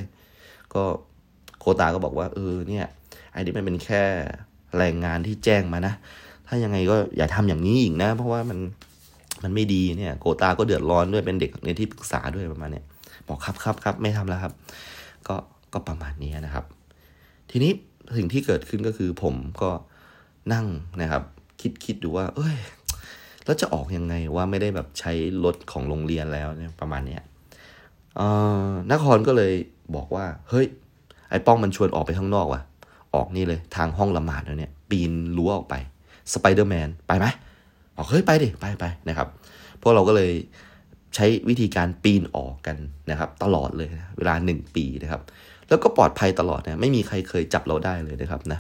[0.74, 0.84] ก็
[1.60, 2.86] โคตาก็บอกว่า เออเนี่ย
[3.38, 4.04] อ้นี่มันเป็นแค่
[4.78, 5.94] แรงงานที่แจ้งมานะ
[6.48, 8.60] ถ้ายังไงก็อย่าทำอย่างนี้อีกนะ เพราะว่ามัน
[9.44, 12.86] มันไม่ดีเนี่ย โกตาก็เดือดร้อนด้วยเป็นเด็กในที่ปรึกษาด้วยประมาณเนี้ย
[13.28, 14.54] บอกครับครับครับไม่ทำแล้วครับ
[15.28, 15.36] ก็
[15.74, 16.66] ก็ประมาณนี้นะครับ
[17.52, 17.72] ทีนี้
[18.18, 19.72] สิ่งที่เกิดขึ้นก็คือผมก็
[20.54, 20.66] นั่ง
[21.02, 21.24] นะครับ
[21.62, 22.58] คิดคิดดูว่า เอ้ย
[23.46, 25.12] แล้วจะออกยังไงว่าไม่ได้แบบใช้
[25.44, 27.22] รถของโรงเรียนแล้วเนี่ยประมาณเนี้ย
[28.92, 29.54] นครก็เลย
[29.96, 30.68] บอกว่า เฮ้ย
[31.30, 32.62] ไอ้ป้องมันชวนออกไปข้างนอกว่ะ
[33.16, 35.76] ออกนี่เลยทางห้องละหมาดเนี่ย ปีนรั้วออกไป
[36.34, 37.26] สไปเดอร์แมนไปไหม
[37.96, 39.28] บอกเฮ้ยไปดิ ไปไปนะครับ
[39.82, 40.32] พวกเราก็เลย
[41.16, 42.78] ใช้วิธีการปีนออกกัน
[43.12, 45.22] นะครับ ตลอดเลยนะเวลาหนึ่งปีนะครับ
[45.70, 48.60] แล้วก็ปลอดภัยตลอดนะไม่มีใครเคยจับเราได้เลยนะครับนะ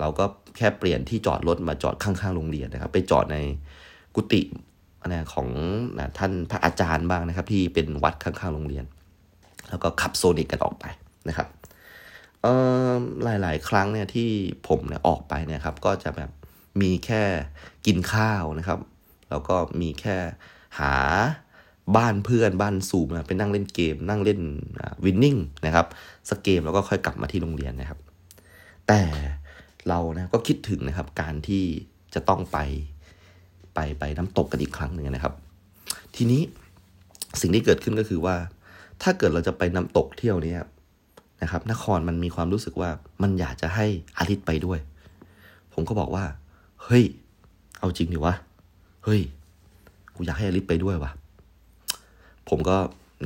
[0.00, 0.24] เราก็
[0.56, 3.38] แค่เปลี่ยนที่จอดรถมาจอดข้างๆโรงเรียนนะครับ ไปจอดใน
[4.14, 4.40] กุฏิ
[5.08, 5.48] นะของ
[5.98, 8.84] นะท่านพระอาจารย์บ้างนะครับ ที่เป็นวัดข้างๆโรงเรียน
[9.68, 10.84] แล้วก็ขับโซนิกกันออกไป
[11.28, 11.46] นะครับ
[13.24, 14.30] หลาย ๆ ครั้งเนี่ยที่
[14.68, 16.30] ผมเนี่ยออกไปเนี่ยครับ ก็จะแบบ
[16.80, 17.22] มีแค่
[17.86, 18.78] กินข้าวนะครับ
[19.30, 20.16] แล้วก็มีแค่
[20.78, 20.94] หา
[21.96, 24.40] บ้านเพื่อนบ้านสูบนะไปนั่งเล่นเกม นั่งเล่น
[25.04, 25.86] วินนิ่งนะครับ
[26.28, 27.98] สักเกมแล้วก็ค่อยกลับมาที่โรงเรียนนะครับ
[28.88, 29.00] แต่
[29.88, 31.64] เรานะก็คิดถึงนะครับ การที่
[32.14, 32.58] จะต้องไป
[33.74, 35.34] ไปไปน้ำตกกันอีกครั้งหนึ่งนะครับ
[36.16, 36.42] ทีนี้
[37.40, 38.36] สิ่งที่เกิดขึ้นก็คือว่า
[39.02, 40.54] ถ้าเกิดเราจะไปน้ำตกเที่ยวนี้
[41.42, 42.90] นะครับนครมันมีความรู้สึกว่า
[43.22, 43.86] มันอยากจะให้
[44.18, 44.78] อาริสไปด้วย
[45.72, 46.24] ผมก็บอกว่า
[46.84, 47.04] เฮ้ย
[47.78, 48.34] เอาจริงดิวะ
[49.04, 49.20] เฮ้ย
[50.14, 51.10] กูอยากให้อาริสไปด้วยวะ
[52.48, 52.76] ผมก็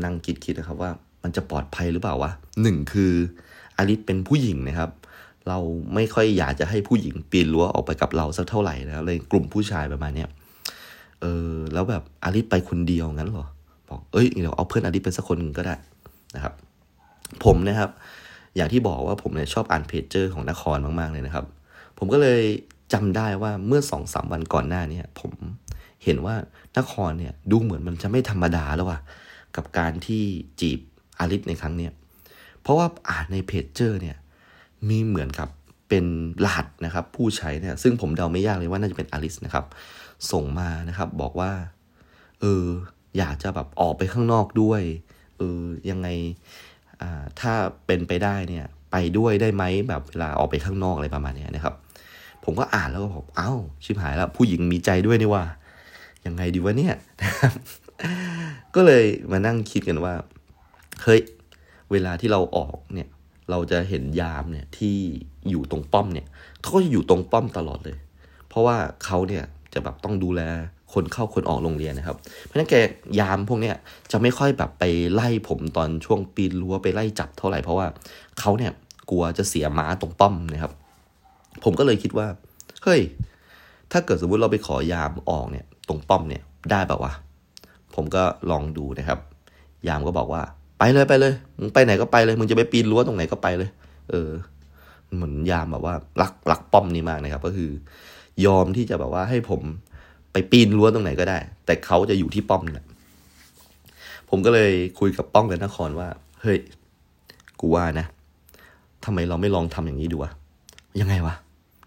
[0.04, 0.90] นั่งคิดๆนะครับว่า
[1.22, 2.30] มันจะปลอดภัยหรือเปล่าวะ
[2.62, 3.12] หนึ่งคือ
[3.76, 4.90] อลิสเป็นผู้หญิงนะครับ
[5.48, 5.58] เรา
[5.94, 10.28] ไม่ค่อยอยากจะให้ผู้หญิงปีนรั้วออกไปกับเราสักเท่าไหร่นะเลยกลุ่มผู้ชายประมาณเนี้ย
[11.20, 13.46] เออแล้วแบบอลิสไปคนเดียวงั้นเหรอ
[13.88, 15.74] บอกเอ้ยเดี๋ยวเอาเพื่อนอลิสไปสักคนก็ได้
[16.34, 16.52] นะครับ
[17.44, 17.90] ผมนะครับ
[18.56, 21.44] อย่างที่บอกว่าผมเนี่ยชอบอ่านเพจเจอร์ของนครมาก ๆ เลยนะครับ
[21.98, 22.42] ผมก็เลย
[22.92, 25.32] จำได้ว่าเมื่อสองสามวันก่อนหน้านี้ผม
[26.04, 26.34] เห็นว่า
[26.78, 28.98] นครเนี่ยดูเหมือนมันจะไม่ธรรมดาแล้วว่ะ
[29.56, 30.22] กับการที่
[30.60, 30.80] จีบ
[31.18, 31.92] อลิสในครั้งเนี้ย
[32.62, 34.16] เพราะว่าอ่านในเพจเจอร์เนี่ย
[34.88, 35.48] มีเหมือนกับ
[35.88, 36.04] เป็น
[36.44, 39.64] รหัสนะครับ ผู้ใช้เนี่ยซึ่งผมเดาไม่ยากเลยว่าน่าจะเป็นอลิสนะครับ
[40.32, 41.52] ส่งมานะครับ บอกว่า
[42.40, 42.64] เออ
[43.18, 44.82] อยากจะแบบออกไปข้างนอกด้วย
[45.38, 46.08] เออยังไง
[47.40, 47.52] ถ้า
[47.86, 51.74] เป็นไปได้เนี่ยไปด้วยได้ไหมแบบเวลาออกไปข้างนอกอะไรประมาณนี้นะครับ
[52.44, 53.52] ผมก็อ่านแล้วก็บอกเอ้า
[53.84, 55.44] ชิบหายแล้ว ผู้หญิงมีใจด้วยนี่ว่า
[56.26, 57.52] ยังไงดีวะเนี่ยนะครับ
[58.74, 60.14] ก็เลยมานั่งคิดกันว่า
[61.02, 61.20] เฮ้ย
[61.90, 63.08] เวลาที่เราออกเนี่ย
[63.50, 64.96] เราจะเห็นยามเนี่ยที่
[65.50, 66.26] อยู่ตรงป้อมเนี่ย
[66.60, 67.96] เขาก็จะอยู่ตรงป้อมตลอดเลย
[68.48, 70.40] เพราะว่าเขาเนี่ยจะแบบต้องดูแล
[70.94, 72.74] คนเข้าคนออกโรงเรียนนะครับ เพราะฉะนั้นแก
[73.20, 73.74] ยามพวกเนี้ย
[74.12, 77.86] จะไม่ค่อยแบบไปไล่ผมตอนช่วงปีนรั้วไปไล่จับเท่าไหร่เพราะว่า
[78.40, 78.72] เขาเนี่ย
[79.10, 80.72] กลัวจะเสียม้าตรงป้อมนะครับ
[81.64, 82.26] ผมก็เลยคิดว่า
[82.84, 83.00] เฮ้ย
[83.92, 87.12] ถ้าเกิดสมมติเราไปขอยามออกเนี่ยตรงป้อมเนี่ยได้แบบวะ
[87.94, 89.18] ผมก็ลองดูนะครับ
[89.88, 90.42] ยามก็บอกว่า
[90.78, 93.70] ไปเลยไปเลย มึงไปไหนก็ไปเลย มึงจะไปปีนรั้วตรงไหนก็ไปเลย
[94.10, 94.30] เออ
[95.14, 97.70] เหมือนยามแบบว่ารักรักป้อมนี้มากนะครับ ก็คือ
[98.46, 99.60] ยอมที่จะแบบว่าให้ผม
[100.34, 102.86] ไปปีนรั้วตรงไหนก็ได้ แต่เขาจะอยู่ที่ป้อมนี่แหละ
[104.30, 106.08] ผมก็เลยคุยกับป้องกับนครว่า
[106.42, 106.58] เฮ้ย
[107.60, 108.06] กูว่านะ
[109.04, 110.30] ทำไมเราไม่ลองทำอย่างนี้ดูวะ
[111.00, 111.34] ยังไงวะ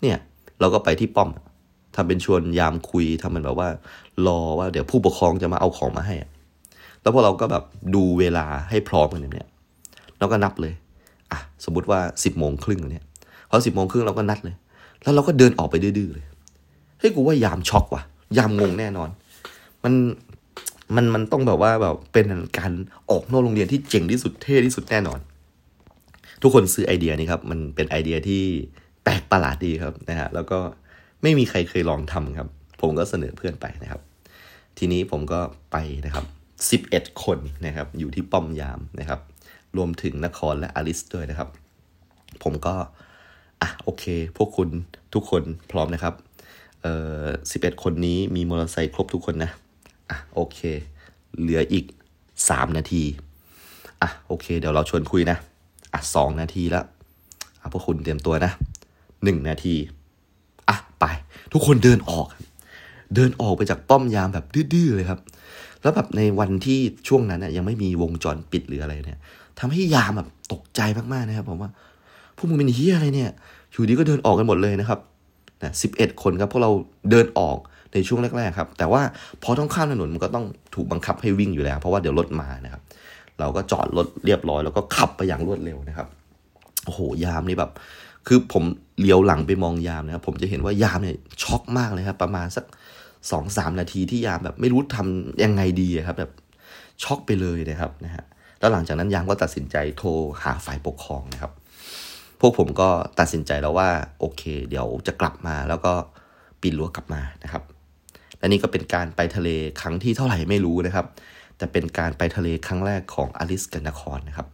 [0.02, 0.18] เนี่ย
[0.60, 1.30] เราก็ไปที่ป้อม
[1.96, 3.70] ทำเป็นชวนยามคุยทำมันแบบว่า
[4.28, 6.16] รอว่าเดี๋ยวผู้ปกครองจะมาเอาของมาให้
[7.02, 7.64] แล้วพวกเราก็แบบ
[7.96, 9.48] ดูเวลาให้พร้อมกันเนี่ย
[10.20, 10.74] เราก็นับเลย
[11.32, 13.06] อะ สมมติว่าสิบโมงครึ่งเนี่ย
[13.50, 14.56] พอสิบโมงครึ่งเราก็นัดเลย
[15.04, 16.26] แล้วเราก็เดินออกไปดื้อเลย
[17.00, 18.04] เฮ้ย กูว่ายามช็อกว่ะ
[18.38, 19.10] ยามงงแน่นอน
[19.84, 19.94] มัน
[20.96, 22.72] มันมันต้องแบบว่าแบบเป็นการ
[23.10, 25.20] ออกนอกโรงเรียนที่เจ๋งที่สุดเท่ที่สุดแน่นอน
[26.42, 28.42] ทุกคนซื้อไอเดียนี้ครับ มันเป็นไอเดียที่
[29.04, 30.60] แปลกประหลาดดีครับนะฮะแล้วก็
[31.22, 32.48] ไม่มีใครเคยลองทำครับ
[32.82, 34.02] ผมก็เสนอเพื่อนไปนะครับ
[34.78, 35.40] ทีนี้ผมก็
[35.72, 36.26] ไปนะครับ
[36.72, 39.20] สิบเอ็ดคนนะครับ อยู่ที่ป้อมยามนะครับ
[39.78, 41.50] รวมถึงนครและอลิสด้วยนะครับ
[42.44, 42.76] ผมก็
[43.62, 44.04] อะโอเค
[44.38, 44.70] พวกคุณ
[45.14, 46.14] ทุกคนพร้อมนะครับ
[46.82, 49.52] เอ่อสิบเอ็ดคนนี้มีมอเตอร์ไซค์ครบทุกคนนะ
[50.10, 50.60] อะโอเค
[51.40, 51.86] เหลืออีก
[52.50, 53.04] สามนาที
[54.02, 55.38] อะโอเค เดี๋ยวเราชวนคุยนะ
[55.94, 56.86] อะสองนาทีแล้ว
[57.62, 58.52] อะพวกคุณเตรียมตัวนะ
[59.24, 59.76] หนึ่งนาที
[60.70, 61.06] อะไป
[61.54, 62.28] ทุกคนเดินออก
[63.16, 65.20] เดินออกไปจากป้อมยามแบบดื้อๆเลยครับ
[65.82, 69.20] แล้วแบบในวันที่ช่วงนั้นน่ยยังไม่มีวงจรปิดหรืออะไรเนี่ย
[69.60, 70.82] ทำให้ยามแบบตกใจ
[71.14, 71.72] มากๆนะครับผมว่า
[72.38, 73.32] พวกมึงเป็นเฮียอะไรเนี่ย
[73.72, 75.00] อยู่ดีก็เดินออกกันหมดเลยนะครับ
[75.64, 75.88] นะสิ
[76.24, 76.72] คนครับพวกเรา
[77.12, 77.58] เดินออก
[77.94, 79.02] ในช่วงแรกๆครับแต่ว่า
[79.44, 82.82] พอต้องข้ามถนนมันก็ต้องถูกบังคับให้วิ่งอยู่แล้ว เพราะว่าเดี๋ยวรถมานะครับ
[83.40, 86.08] เราก็จอดรถเรียบร้อย แล้วก็ขับไปอย่างรวดเร็วนะครับ
[86.86, 87.72] โอ้โหยามนี่แบบ
[88.28, 88.64] คือผม
[89.02, 92.66] เลี้ยวหลังไปมองยามนะครับผมจะเห็นว่ายามเนี่ยช็อกมากเลยครับประมาณสัก
[93.32, 96.32] สองสามนาทีที่ยามแบบไม่รู้ทำยังไงดีครับแบบ
[97.04, 98.24] ช็อกไปเลยนะครับนะฮะ
[98.60, 100.10] แล้วหลังจากนั้นยามก็ตัดสินใจโทร
[100.44, 101.52] หาฝ่ายปกครองนะครับ
[102.40, 105.94] พวกผมก็ตัดสินใจแล้วว่าโอเค เดี๋ยวจะกลับมาแล้วก็
[106.62, 107.64] ปีนรั้วกลับมานะครับ
[108.40, 109.50] และนี่ก็เป็นการไปทะเล
[109.82, 111.06] ครั้งที่เท่าไหร่ไม่รู้นะครับ
[111.58, 114.48] แต่เป็นการไปทะเลครั้งแรกของอลิสกับนครนะครับ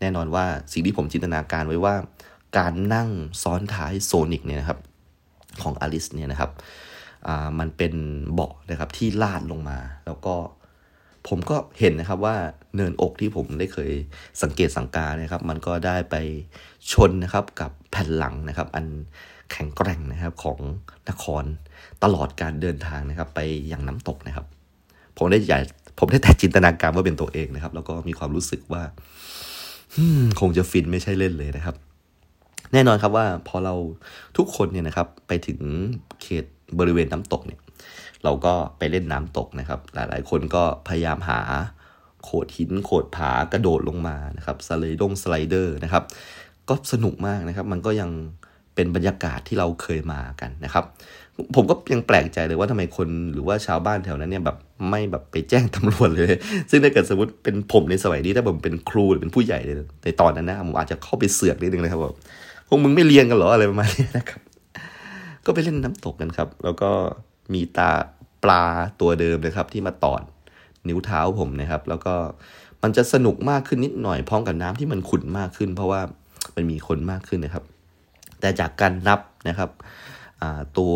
[0.00, 1.94] แน่นอนว่าสิ่งที่ผมจินตนาการไว้ว่า
[2.58, 3.08] การนั่ง
[3.42, 4.78] ซ้อนท้ายโซนิกเนี่ยนะครับ
[5.62, 6.50] ของอลิสเนี่ยนะครับ
[7.26, 7.94] อ่ามันเป็น
[8.32, 10.34] เบาะนะครับที่ลาดลงมาแล้วก็
[11.28, 12.36] ผมก็เห็นนะครับว่า
[12.74, 13.90] เนินอกที่ผมได้เคย
[14.42, 16.16] สังเกตสังกานะครับ มันก็ได้ไป
[16.92, 18.86] ชนนะครับกับแผ่นหลังนะครับ อัน
[19.52, 20.58] แข็งแกร่งนะครับของ
[21.08, 21.44] นคร
[22.02, 23.40] ตลอดการเดินทางนะครับ ไป
[23.72, 24.46] ยังน้ำตกนะครับ
[25.16, 25.58] ผมได้ใหญ่
[25.98, 28.82] ผมได้แต่จินตนาการว่าเป็นตัวเองนะครับ แล้วก็มีความรู้สึกว่า
[30.40, 31.76] คงจะฟินไม่ใช่เล่นเลยนะครับ
[32.72, 33.74] แน่นอนครับว่าพอเรา
[34.36, 35.58] ทุกคนเนี่ยนะครับ ไปถึง
[36.22, 36.44] เขต
[36.78, 37.60] บริเวณน้ำตกเนี่ย
[38.24, 41.40] เราก็ไปเล่นน้ำตกนะครับ หลายๆ คนก็พยายามหา
[42.24, 46.04] โขดหินโขดผากระโดดลงมานะครับสไลดงสไลเดอร์นะครับ
[46.68, 48.10] ก็สนุกมากนะครับ มันก็ยัง
[48.74, 50.84] เป็นบรรยากาศที่เราเคยมากันนะครับ
[51.54, 54.56] ผมก็ยังแปลกใจเลยว่าทำไมคนหรือว่าชาวบ้านแถวนั้นเนี่ยแบบ
[54.90, 56.32] ไม่แบบไปแจ้งตำรวจเลย
[56.70, 59.58] ซึ่งถ้าเกิดสมมติเป็นผมในสมัยนี้ถ้าผมเป็นครูหรือเป็นผู้ใหญ่
[60.04, 62.14] ในตอนนั้นนะผมอาจจะเข้าไปเสือกนิดนึงเลยครับแบบ
[62.68, 64.40] พวกมึงไม่เรียนกันหรออะไรประมาณนี้นะครับ
[65.46, 66.90] ก็ไปเล่นน้ำตกกันครับ แล้วก็
[67.52, 67.90] มีตา
[68.44, 68.64] ปลา
[69.00, 70.22] ตัวเดิมเลยครับ ที่มาตอด
[70.88, 72.14] นิ้วเท้าผมนะครับ แล้วก็
[72.82, 76.00] มันจะสนุกมากขึ้นนิดหน่อยพร้อมกับน้ำที่มันขุ่นมากขึ้น เพราะว่า
[76.54, 77.64] มันมีคนมากขึ้นนะครับ
[78.40, 79.70] แต่จากการนับนะครับ
[80.78, 80.94] ตัว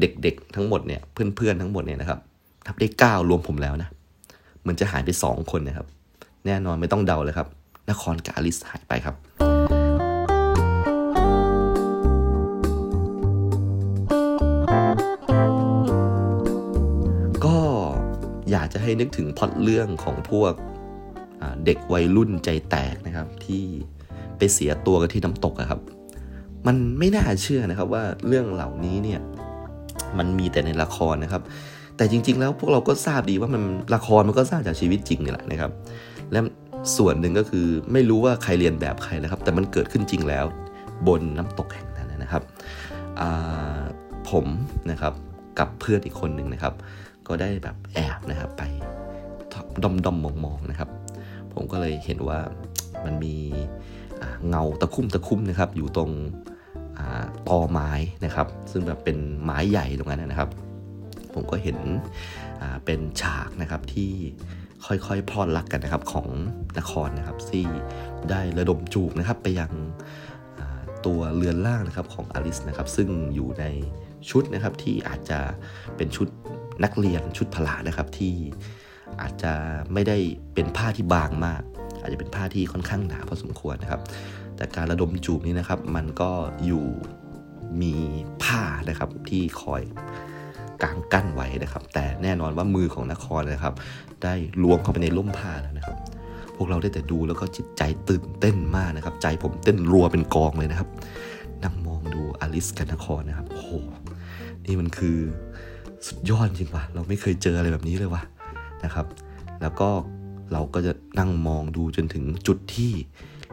[0.00, 2.20] เด็กๆทั้งหมดเนี่ยเพื่อนๆทั้งหมดเนี่ยนะครับ
[2.66, 3.88] นับได้เก้ารวมผมแล้วนะ
[4.66, 5.86] มันจะหายไปสองคนนะครับ
[6.46, 7.48] แน่นอนไม่ต้องเดาเลยครับ
[7.90, 9.49] นครกาลิสหายไปครับ
[18.50, 20.52] อยากจะให้นึกถึงพล็อตเรื่องของพวก
[21.64, 23.64] เด็กวัยรุ่นใจแตกนะครับ ที่
[24.38, 25.80] ไปเสียตัวกันที่น้ำตกครับ
[26.66, 29.20] มันไม่น่าเชื่อนะครับว่าเรื่องเหล่านี้เนี่ย
[30.18, 31.42] มันมีแต่ในละครนะครับ
[31.96, 33.62] แต่จริง ๆ แล้วพวกเราก็ทราบดีว่ามัน
[33.94, 35.70] ละครมันก็สร้างจากชีวิตจริงนี่แหละนะครับ
[36.32, 36.40] และ
[36.96, 40.44] ส่วนหนึ่งก็คือไม่รู้ว่าใครเรียนแบบใครนะครับ แต่มันเกิดขึ้นจริงแล้ว
[41.06, 42.42] บนน้ำตกแห่งนั้นนะครับ
[44.30, 44.46] ผม
[44.90, 45.14] นะครับ
[45.58, 46.74] กับเพื่อนอีกคนหนึ่งนะครับ
[47.28, 48.62] ก็ได้แบบแอบนะครับไป
[49.84, 50.88] ดมดมมองมองนะครับ
[51.52, 52.40] ผมก็เลยเห็นว่า
[53.04, 53.36] มันมี
[54.48, 56.10] เงาตะคุ่มตะคุ่มนะครับ อยู่ตรง
[57.48, 57.90] ตอไม้
[58.24, 60.50] นะครับ ซึ่งแบบเป็นไม้ใหญ่ตรงนั้นนะครับ
[61.34, 61.78] ผมก็เห็น
[62.84, 64.10] เป็นฉากนะครับที่
[64.86, 66.26] ค่อยๆพลอดรักกันนะครับของ
[66.78, 67.64] นครนะครับที่
[68.30, 69.72] ได้ระดมจูบนะครับไปยัง
[71.06, 73.64] ตัวเรือนล่างนะครับของอลิสนะครับซึ่งอยู่ใน
[74.30, 75.38] ชุดนะครับที่อาจจะ
[75.96, 76.28] เป็นชุด
[76.84, 78.34] นักเรียนชุดพละนะครับที่
[79.20, 79.52] อาจจะ
[79.92, 80.16] ไม่ได้
[80.54, 81.62] เป็นผ้าที่บางมาก
[82.00, 84.00] อาจจะเป็นผ้าที่ค่อนข้างหนาพอสมควรนะครับ
[84.56, 86.30] แต่การระดมจูบนี้นะครับ มันก็
[86.64, 86.86] อยู่
[87.82, 87.94] มี
[88.44, 89.82] ผ้านะครับที่คอย
[90.82, 93.74] กางกั้นไว้นะครับ แต่แน่นอนว่ามือของนครนะครับ
[94.22, 95.96] ได้ล้วงเข้าไปในล่มผ้าแล้วนะครับ
[96.56, 100.88] พวกเราได้แต่ดูแล้วก็จิตใจตื่นเต้นมากนะครับ ใจผมเต้นรัวเป็นกองเลยนะครับ
[101.62, 103.70] นั่งมองดูอลิสกับนครนะครับโอ้โห
[104.66, 105.18] นี่มันคือ
[106.06, 108.22] สุดยอดจริงว่ะเราไม่เคยเจออะไรแบบนี้เลยว่ะ
[108.84, 109.06] นะครับ
[109.62, 109.88] แล้วก็
[110.52, 112.92] เราก็จะนั่งมองดูจนถึงจุดที่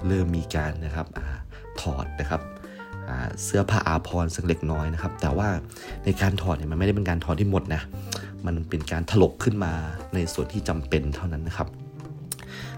[0.08, 1.20] เริ่มมีการนะครับอ
[1.82, 2.42] ถอดนะครับ
[3.44, 5.50] เสื้อผ้าอาภรสักเล็กน้อยนะครับ แต่ว่า
[6.06, 7.82] ในการถอดเนี่ยมันไม่ได้เป็นการถอดที่หมดนะ
[8.46, 9.74] มันเป็นการถลกขึ้นมา
[10.14, 11.68] ในส่วนที่จำเป็นเท่านั้นนะครับ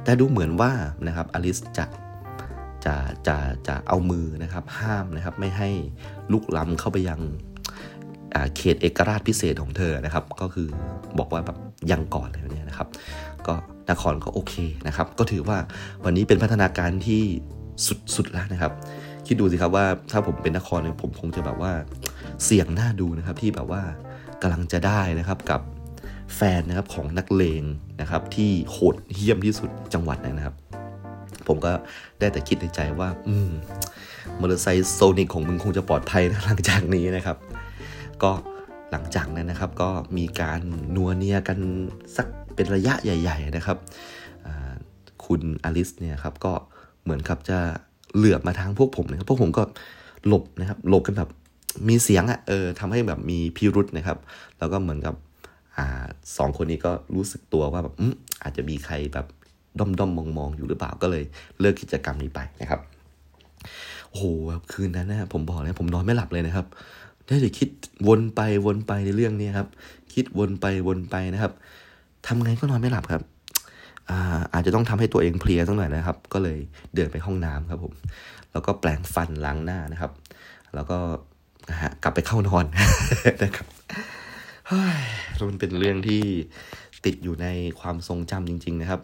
[0.04, 0.72] แต่ดูเหมือนว่า
[1.08, 1.86] นะครับอลิสจะ
[2.86, 2.96] จะ
[3.28, 5.70] จะจะเอามือนะครับ ห้ามนะครับ ไม่ให้
[6.32, 7.20] ลุกล้ำเข้าไปยัง
[8.56, 10.68] เขตเอกราชพิเศษของเธอนะครับ ก็คือ
[11.20, 11.58] บอกว่าแบบ
[11.92, 12.88] ยังก่อนอะไรแบบนี้นะครับ
[13.48, 13.54] ก็
[13.90, 14.54] นครก็โอเค
[14.88, 15.58] นะครับ ก็ถือว่า
[16.04, 17.24] วันนี้เป็นพัฒนาการที่
[18.16, 18.72] สุดๆแล้วนะครับ
[19.28, 21.72] คิดดูสิครับว่าถ้าผมเป็นนครเนี่ยผมคงจะแบบว่า
[22.46, 23.82] เสี่ยงหน้าดูนะครับที่แบบว่า
[24.42, 25.62] กำลังจะได้นะครับกับ
[26.36, 27.64] แฟนนะครับของนักเลง
[28.02, 30.56] นะครับ ที่โหดเหี้ยมที่สุดจังหวัดนั้นนะครับ
[31.48, 31.72] ผมก็
[32.20, 33.50] ได้แต่คิดในใจว่า อืม
[34.40, 37.38] มอเตอร์ไซค์โซนิกของมึงคงจะปลอดภัยนะหลังจากนี้นะครับ
[38.24, 38.32] ก็
[38.92, 40.62] หลังจากนั้นนะครับก็มีการ
[40.96, 41.60] นัวเนียกัน
[42.18, 43.78] สักเป็นระยะใหญ่ ๆ นะครับ
[45.26, 46.54] คุณอลิสเนี่ยครับก็
[47.04, 47.60] เหมือนกับจะ
[48.16, 49.64] เหลือบมาทางพวกผมนะครับพวกผมก็
[50.28, 51.30] หลบนะครับหลบกันแบบ
[51.90, 54.18] มีเสียงอะ่ะเออทำให้แบบมีพิรุษนะครับ
[54.60, 55.16] แล้วก็เหมือนกับ
[55.78, 56.06] อ่า
[56.38, 58.14] สองคนนี้ก็รู้สึกตัวว่าแบบอืม
[58.44, 59.26] อาจจะมีใครแบบ
[59.80, 61.24] ด้อมด้อมมองมองอยู่หรือเปล่าก็เลย
[61.60, 62.80] เลิกกิจกรรมนี้ไปนะครับ
[64.10, 64.26] โอ้โห
[64.72, 66.66] คืนนั้นนะผมบอกเลยผมนอนไม่หลับเลยนะครับ
[67.30, 67.70] ได้แต่คิด
[68.08, 69.68] วนไปวนไปในเรื่องนี้ครับ
[70.14, 71.54] คิดวนไปวนไปนะครับ
[72.26, 73.24] ทำไงก็นอนไม่หลับครับ
[74.10, 76.58] อาอาจจะต้องทำให้ตัวเองเพลียสักหน่อยนะครับ ก็เลย
[76.96, 77.94] เดินไปห้องน้ำครับผม
[78.52, 80.12] แล้วก็แปลงฟันล้างหน้านะครับ
[80.76, 80.98] แล้วก็
[82.04, 82.66] กลับไปเข้านอน
[83.44, 83.66] นะครับ
[85.50, 86.24] มันเป็นเรื่องที่
[87.06, 87.48] ติดอยู่ใน
[87.80, 89.02] ความทรงจำจริง ๆ นะครับ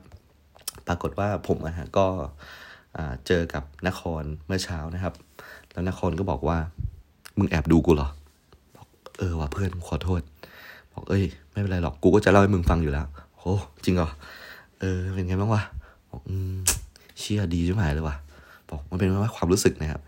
[0.87, 2.07] ปรากฏว่าผมนะฮะก็
[3.27, 5.13] เจอกับนครเมื่อเช้านะครับ
[5.71, 6.57] แล้วนครก็บอกว่า
[7.37, 8.07] มึงแอบดูกูเหรอ
[8.75, 8.87] บอก
[9.19, 10.21] เออว่ะเพื่อนขอโทษ
[10.93, 13.05] บอกเอ้ย ไม่เป็นไรหรอกกูก็จะเล่าให้มึงฟังอยู่แล้ว
[13.37, 13.53] โอ้
[13.85, 14.09] จริงเหรอ
[14.79, 15.61] เออเป็นไงบ้างวะ
[16.09, 16.55] บอกอืม
[17.19, 18.15] เชี่ยดีใช่ไหมเลยวะ
[18.69, 20.01] บอกมันเป็นว่าความรู้สึกนะครับ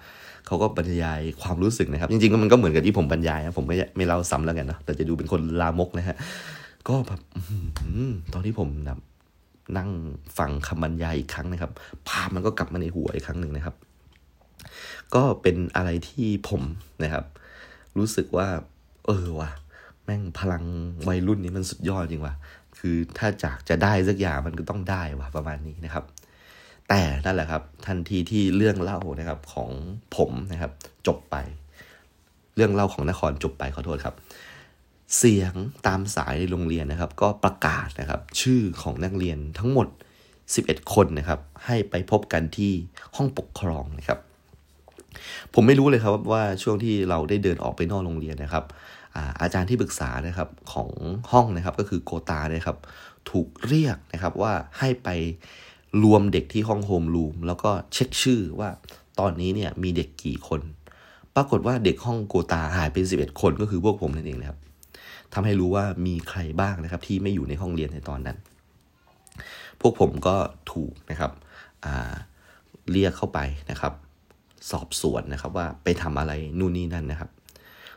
[0.48, 6.16] เขาก็บรรยายความรู้สึกนะครับ จริงๆมันก็เหมือนกับที่ผมบรรยายนะผมไม่ไม่เล่าซ้ำแล้วกันเนาะแต่จะดูเป็นคนลามกนะฮะ
[6.88, 7.20] ก็แบบ
[8.34, 8.70] ตอนที่ผม
[9.78, 9.90] นั่ง
[10.38, 11.72] ฟังคำบรรยายอีกครั้งนะครับ
[12.10, 13.76] ภาพมันก็กลับมาในหัวอีกครั้งหนึ่งนะครับ
[15.16, 16.64] ก็เป็นอะไรที่ผม
[17.04, 17.26] นะครับ
[17.98, 18.48] รู้สึกว่า
[19.08, 19.50] เออว่ะ
[20.06, 20.64] แม่งพลัง
[21.08, 22.36] วัยรุ่นนี้มันสุดยอดจริงว่ะ
[22.78, 26.06] คือถ้าจากจะได้สักอย่างมันก็ต้องได้ว่ะประมาณนี้นะครับ
[26.90, 29.70] แต่นั่นแหละครับ ทันทีที่เรื่องเล่านะครับของ
[30.16, 30.72] ผมนะครับ
[31.08, 31.36] จบไป
[32.56, 34.16] เรื่องเล่าของนครจบไปขอโทษครับ
[35.18, 35.54] เสียง
[35.88, 39.88] ตามสายในโรงเรียนนะครับ ก็ประกาศนะครับ ชื่อของนักเรียนทั้งหมด
[40.42, 42.72] 11 คนนะครับ ให้ไปพบกันที่
[43.16, 44.20] ห้องปกครองนะครับ
[45.54, 48.66] ผมไม่รู้เลยครับว่าช่วงที่เราได้เดินออกไปนอกโรงเรียนนะครับ
[49.42, 50.90] อาจารย์ที่ปรึกษานะครับของ
[51.32, 52.78] ห้องนะครับก็คือโกตานะครับ
[53.30, 55.10] ถูกเรียกนะครับว่าให้ไป
[56.04, 58.70] รวมเด็กที่ห้องโฮมรูมแล้วก็เช็คชื่อว่า
[59.20, 60.62] ตอนนี้เนี่ยมีเด็กกี่คน
[61.36, 64.60] ปรากฏว่าเด็กห้องโกตาหายเป็น 11 คนก็คือพวกผมนั่นเองนะครับ
[65.34, 68.38] ทำให้รู้ว่ามีใครบ้างนะครับ ที่ไม่อยู่ในห้องเรียนในตอนนั้น
[69.82, 70.36] พวกผมก็
[70.74, 71.32] ถูกนะครับ
[72.92, 73.40] เรียกเข้าไป
[73.72, 73.94] นะครับ
[74.72, 77.30] สอบสวนนะครับ ว่าไปทำอะไรนู่นนี่นั่นนะครับ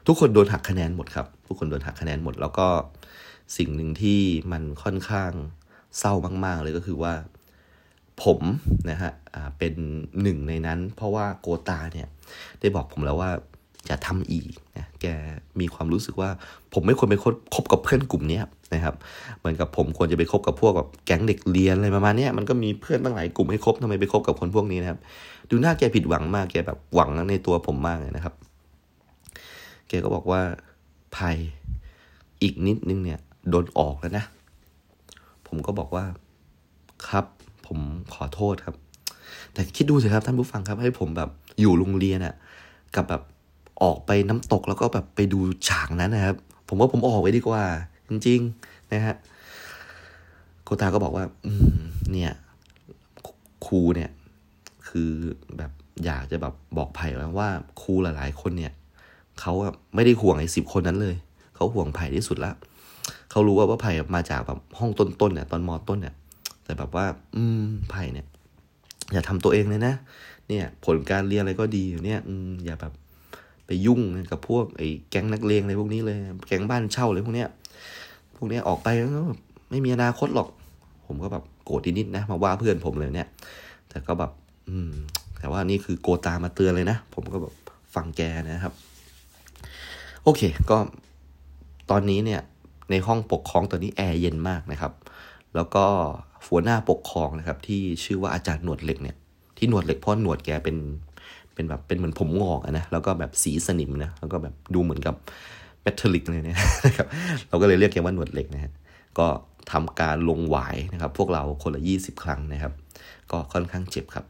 [0.06, 2.68] ทุกคนโดนหักคะแนนหมดครับ ทุกคนโดนหักคะแนนหมด แล้วก็
[3.56, 4.20] สิ่งหนึ่งที่
[4.52, 5.32] มันค่อนข้าง
[5.98, 7.14] เศร้ามาก ๆ เลยก็คือว่า
[8.24, 8.40] ผม
[8.90, 9.12] นะฮะ
[9.58, 9.74] เป็น
[10.22, 12.08] หนึ่งในนั้น เพราะว่าโกตาเนี่ย
[12.60, 13.30] ได้บอกผมแล้วว่า
[13.86, 15.06] อย่าทำอีกนะแก
[15.60, 16.30] มีความรู้สึกว่า
[16.74, 17.16] ผมไม่ควรไป
[17.54, 18.40] คบกับเพื่อนกลุ่มนี้
[18.74, 18.94] นะครับ
[19.38, 24.98] เหมือนกับผมควรจะไปคบกับพวกแบบแก๊งเด็กเรียนอะไรประมาณนี้มันก็มีเพื่อนตั้งหลายกลุ่มให้คบทำไมไปคบกับคนพวกนี้นะครับ
[25.50, 28.34] ดูหน้าแกผิดหวังมากแกแบบหวังในตัวผมมากเลยนะครับ
[29.88, 30.40] แกก็บอกว่า
[31.16, 31.36] ภัย
[32.42, 33.20] อีกนิดนึงเนี่ย
[33.50, 34.24] โดนออกแล้วนะ
[35.46, 36.04] ผมก็บอกว่า
[37.08, 37.24] ครับ
[37.66, 37.78] ผม
[38.14, 38.76] ขอโทษครับ
[39.52, 42.34] แต่คิดดูสิครับท่านผู้ฟังครับให้ผมแบบอยู่โรงเรียนอะ
[42.96, 43.22] กับแบบ
[43.82, 46.36] ออกไปน้ำตกแล้วก็แบบไปดูฉากนั้นนะครับ
[46.68, 47.62] ผมว่าผมออกไว้ดีกว่า
[48.08, 49.16] จริง ๆ นะฮะ
[50.64, 51.78] โคตาก็บอกว่า อืม
[52.12, 52.32] เนี่ย
[53.66, 54.10] ครูเนี่ย
[54.88, 55.10] คือ
[55.56, 55.70] แบบ
[56.04, 57.06] อยากจะแบบบอกไผ่
[57.38, 57.48] ว่า
[57.80, 58.72] ครูหลายๆ คนเนี่ย
[59.40, 59.52] เขา
[59.94, 61.16] ไม่ได้ห่วงไอ้สิบคนนั้นเลย
[61.54, 62.52] เขาห่วงไผ่ที่สุดละ
[63.30, 66.14] เขารู้ว่าว่าไผ่มาจากแบบห้องต้นๆเนี่ย ตอนมอต้นเนี่ย
[66.64, 67.06] แต่แบบว่า
[67.36, 68.26] อืมไผ่เนี่ย
[69.12, 69.94] อย่าทำตัวเองเลยนะ
[70.48, 72.92] เนี่ย ผลการเรียนอะไรก็ดีอยู่เนี่ย อืมอย่าแบบ
[73.70, 74.00] ไปยุ่ง
[74.30, 76.18] กับพวกไอ้แก๊งนักเลงอะไรพวกนี้เลย
[76.48, 77.48] แก๊งบ้านเช่าอะไรพวกเนี้ย
[78.36, 79.28] พวกเนี้ยออกไปแล้ว
[79.70, 80.48] ไม่มีอนาคตหรอก
[81.06, 83.28] ผมก็แบบโกรธนิดนะมาว่าเพื่อนผมเลยเนี่ย
[83.88, 84.30] แต่ก็แบบ
[84.68, 84.90] อืม
[85.38, 87.54] แต่ว่านี่คือโกตามาเตือนเลยนะ ผมก็แบบ
[87.94, 88.74] ฟังแกนะครับ
[90.24, 90.78] โอเค ก็
[91.90, 92.40] ตอนนี้เนี่ย
[92.90, 94.92] ในห้องปกครองตอนนี้แอร์เย็นมากนะครับ
[95.54, 95.84] แล้วก็
[96.46, 99.16] หัวหน้าปกครองนะครับ ที่ชื่อว่าอาจารย์หนวดเหล็กเนี่ย
[99.58, 100.76] ที่หนวดเหล็กเพราะหนวดแกเป็น
[101.60, 105.14] เป็นแบบเป็นเหมือนผมหงอกนะแล้วก็แบบสีสนิมนะแล้วก็แบบดูเหมือนกับ
[105.82, 107.06] metallic เลยเนี่ยนะครับ
[107.48, 108.72] เราก็เลยเรียกแกว่าหนวดเหล็กนะฮะ
[109.18, 109.26] ก็
[109.72, 112.72] ทำการลงหวายนะครับ พวกเราคนละ 20 ครั้งนะครับ
[113.30, 114.24] ก็ค่อนข้างเจ็บครับ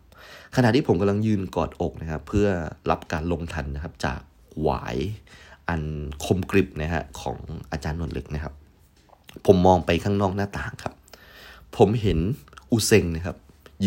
[0.57, 2.49] ขณะที่ผมกำลังยืนกอดอกนะครับ เพื่อ
[2.91, 4.21] รับการลงทัณฑ์นะครับ จาก
[4.63, 4.97] หวาย
[5.69, 5.83] อัน
[6.25, 7.37] คมกริบนะฮะของ
[7.73, 8.55] อาจารย์นวลเหล็กนะครับ
[9.47, 10.95] ผมมองไปข้างนอกหน้าต่างครับ
[11.77, 12.19] ผมเห็น
[12.71, 13.37] อุเซงนะครับ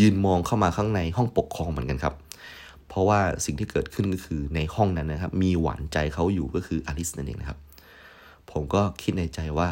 [0.00, 2.14] ยืนมองเข้ามาข้างในห้องปกครองเหมือนกันครับ
[2.94, 7.58] เพราะว่าสิ่งที่เกิดขึ้นก็คือในห้องนั้นนะครับ มีหวานใจเขาอยู่ก็คืออลิสนั่นเองนะครับ
[8.50, 9.68] ผมก็คิดในใจว่า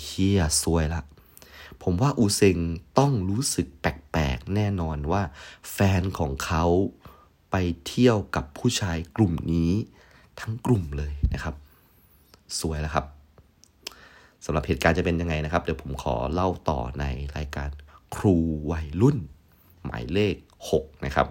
[0.00, 1.00] เฮียซวยละ
[1.82, 2.58] ผมว่าอูเซง
[2.98, 5.22] ต้องรู้สึกแปลกๆ แน่นอนว่า
[5.72, 6.64] แฟนของเขา
[7.50, 7.56] ไป
[7.86, 9.72] เที่ยวกับผู้ชายกลุ่มนี้
[10.40, 11.54] ทั้งกลุ่มเลยนะครับ
[12.60, 13.06] สวยแล้วครับ
[14.44, 17.04] สำหรับเหตุการณ์จะเป็นยังไงนะครับ เดี๋ยวผมขอเล่าต่อใน
[17.36, 17.68] รายการ
[18.14, 18.36] ครู
[18.70, 19.16] วัยรุ่น
[19.84, 20.36] หมายเลข
[20.72, 21.26] 6 นะครับ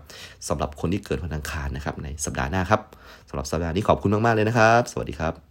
[0.47, 2.82] สำหรับคนที่เกิดวันอังคารนะครับในสัปดาห์หน้าครับ
[3.30, 5.49] สำหรับสัปดาห์นี้ขอบคุณมาก ๆ เลยนะครับ สวัสดีครับ